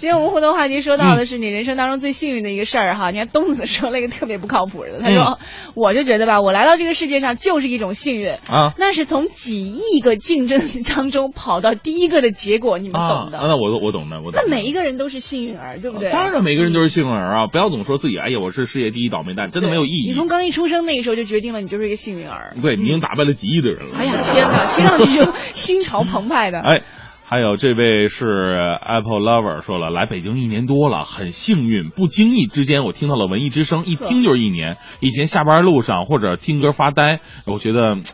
[0.00, 3.10] 今天我们互动话题说到的是你人生当中最幸运的一个事儿哈。
[3.10, 5.38] 你看东子说了一个特别不靠谱的，他说、
[5.74, 13.40] 我就觉得吧，我来到这个世界上就是一种幸运啊那是从几亿个竞争当中跑到第一个的结果，你们啊懂，的。
[13.42, 14.42] 那我我懂的，我懂的。
[14.42, 16.08] 那每一个人都是幸运儿，对不对？
[16.08, 17.46] 当然每个人都是幸运儿啊！
[17.52, 20.06] 不要总说自己，哎呀，我是世界第一倒霉蛋，真的没有意义。
[20.06, 22.54] 你从刚一出生那个时候就决定了，你就是一个幸运儿。
[22.62, 23.96] 对你已经打败了几亿的人了。
[23.98, 26.58] 哎呀，天哪，听上去就心潮澎湃的。
[26.64, 26.84] 哎，
[27.30, 34.78] 还有这位是 Apple Lover 说了，来北京一年多了，很幸运，不经意之间我听到了文艺之声，一听就是一年。
[34.98, 37.98] 以前下班路上或者听歌发呆，我觉得。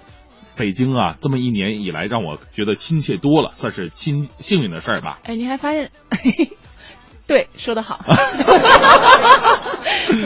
[0.59, 5.19] 北京啊，这么一年以来，让我觉得亲切多了，算是亲幸运的事儿吧。
[5.25, 5.91] 哎，你还发现？
[7.27, 8.01] 对，说得好。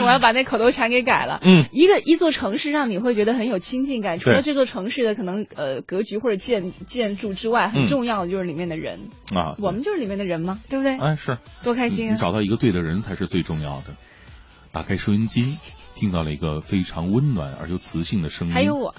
[0.03, 1.39] 我要把那口头禅给改了。
[1.43, 8.99] 嗯，一个一座城市让你会觉得很有亲近感，除了这座城市的可能呃格局或者建建筑之外，很嗯重要的就是里面的人。
[9.35, 10.97] 啊，我们就是里面的人嘛，对不对？
[10.97, 12.19] 哎是，多开心啊你！
[12.19, 13.95] 找到一个对的人才是最重要的。
[14.71, 15.57] 打开收音机，
[15.95, 18.53] 听到了一个非常温暖而又磁性的声音。
[18.53, 18.95] 还有我，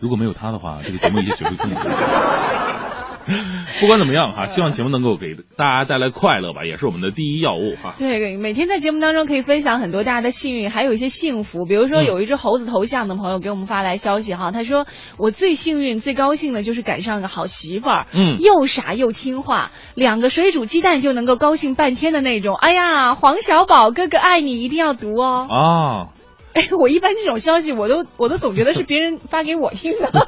[0.00, 1.70] 如果没有他的话，这个节目也许会更。
[3.80, 7.94] 不管怎么样哈，希望节目能够给大家带来快乐吧，也是我们的第一要务哈。
[7.98, 11.64] 对，每天在节目当中可以分享很多大家的幸运，还有一些幸福。
[11.64, 14.86] 比如说，嗯有一只猴子头像的朋友给我们发来消息哈，他说
[15.18, 22.56] 我最幸运、最高兴的就是赶上个好媳妇儿，嗯又傻又听话，两个水煮鸡蛋就能够高兴半天的那种。
[22.56, 25.46] 哎呀，黄小宝哥哥爱你，一定要读哦。
[25.48, 26.17] 啊，
[26.54, 30.08] 哎， 我一般这种消息我都我都总觉得是别人发给我听的。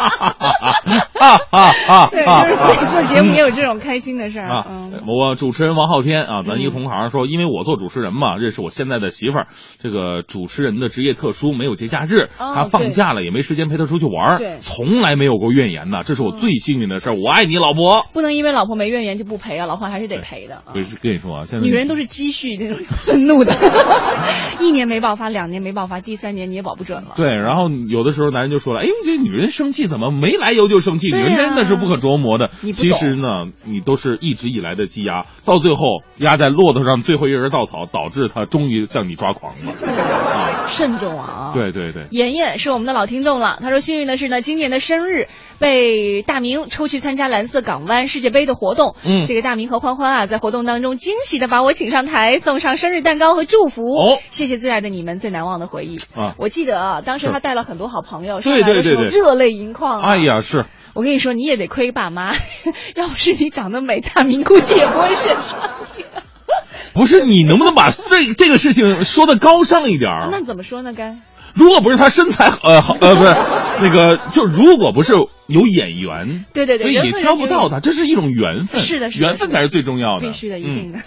[0.00, 2.08] 啊啊啊！
[2.10, 4.48] 对，啊就是所以做节目也有这种开心的事儿。
[4.48, 9.46] 啊嗯，，我主持人王浩天啊，咱一个同行说，因为我做主持人嘛，认识我现在的媳妇儿，
[9.80, 17.14] 这个主持人的职业特殊，没有节假日，哦他放假了也没时间陪她出去玩从来没有过怨言呐，这是我最幸运的事儿。
[17.14, 18.06] 我爱你，老婆。
[18.12, 20.62] 不能因为老婆没怨言就不陪啊，老婆还是得陪的。
[20.72, 23.52] 跟跟你说啊，现在女人都是积蓄那种愤怒的，
[24.60, 27.14] 一年没爆发，两年没爆发，第三年你也保不准了。
[27.16, 31.08] 对，然后有的时候男人就说了，哎呦，这女人生气怎么没来由就生气？
[31.08, 32.48] 女人真的是不可琢磨的。
[32.72, 39.72] 其实呢，你都是一直以来的积压，到最后压在骆驼上最后一根稻草，导致他终于向你抓狂了。
[40.30, 41.52] 啊，慎重啊！
[41.54, 48.94] 对对对，妍妍是我们的老听众了，她说幸运的是呢，今年的生日被大明抽去参加蓝色港湾世界杯的活动。
[49.04, 53.82] 嗯这个大明和欢欢啊，在活动当中惊喜的把我请上台，送上生日蛋糕和祝福。
[53.82, 55.98] 哦，谢谢最爱的你们，最难忘的回忆。
[56.14, 60.10] 啊我记得啊，当时他带了很多好朋友对上来的时候对对对热泪盈眶、啊。
[60.10, 62.32] 哎呀，是我跟你说，你也得亏爸妈，
[62.96, 66.04] 要不是你长得美，大明估计也不会选上你。
[66.92, 70.28] 不是你能不能把这这个事情说的高尚一点儿？
[70.30, 70.92] 那怎么说呢？
[70.92, 71.16] 该
[71.54, 73.34] 如果不是他身材呃好呃不是
[73.82, 75.14] 那个，就如果不是
[75.48, 78.80] 有眼缘，对对对所以你人和人有挑不到他，这是一种缘分。
[78.80, 80.26] 是的是的缘分才是最重要的。
[80.28, 80.98] 必须的，一嗯定的。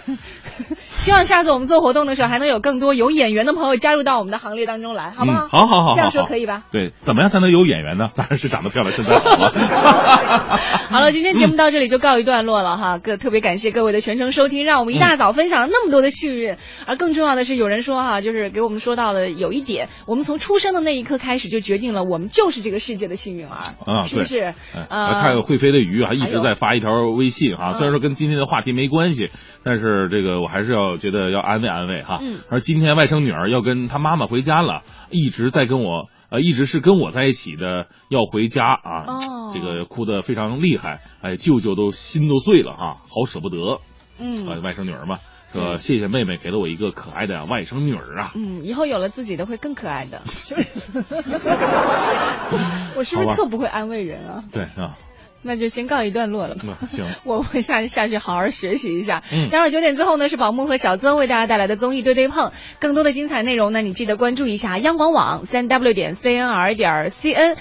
[0.96, 5.44] 希望下次我们做活动的时候，还能有更多有眼缘的朋友加入到我们的行列当中来，好不好？
[5.46, 6.64] 嗯好好好好这样说可以吧？
[6.72, 8.08] 对，怎么样才能有眼缘呢？
[8.14, 9.50] 当然是长得漂亮，身材好了。
[10.90, 24.40] 好了，今天节目到这里就告一段落了哈，各特别感谢各位的全程收听，让我们一大早分享了那么多的幸运，而更重要的是，有人说哈，就是给我们说到了有一点，我们从出生的那一刻开始就决定了，我们就是这个世界的幸运儿，啊，是不是？
[24.40, 24.54] 哎
[24.88, 29.30] 呃看会飞的鱼啊，一直在发一条微信哈，嗯虽然说跟今天的话题没关系，
[29.64, 32.18] 但是这个我还是要觉得要安慰安慰哈。
[32.22, 43.80] 嗯而今天外甥女儿要跟她妈妈回家了，一直在跟我呃，一直是跟我在一起的，要回家啊，哦这个哭得非常厉害，哎，舅舅都心都碎了哈，好舍不得。
[44.18, 45.18] 嗯呃，外甥女儿嘛，
[45.52, 48.32] 说谢谢妹妹给了我一个可爱的外甥女儿啊。
[48.36, 50.22] 嗯，以后有了自己的会更可爱的。
[52.96, 54.44] 我是不是特不会安慰人啊？
[54.52, 54.96] 对啊，
[55.44, 56.56] 那就先告一段落了。
[56.62, 57.04] 那行。
[57.24, 59.22] 我会下下去好好学习一下。
[59.32, 62.50] 嗯待会儿九点之后呢，是宝木和小曾为大家带来的综艺对对碰。
[62.80, 67.56] 更多的精彩内容呢，你记得关注一下央广网三 w 点 cnr 点 cn。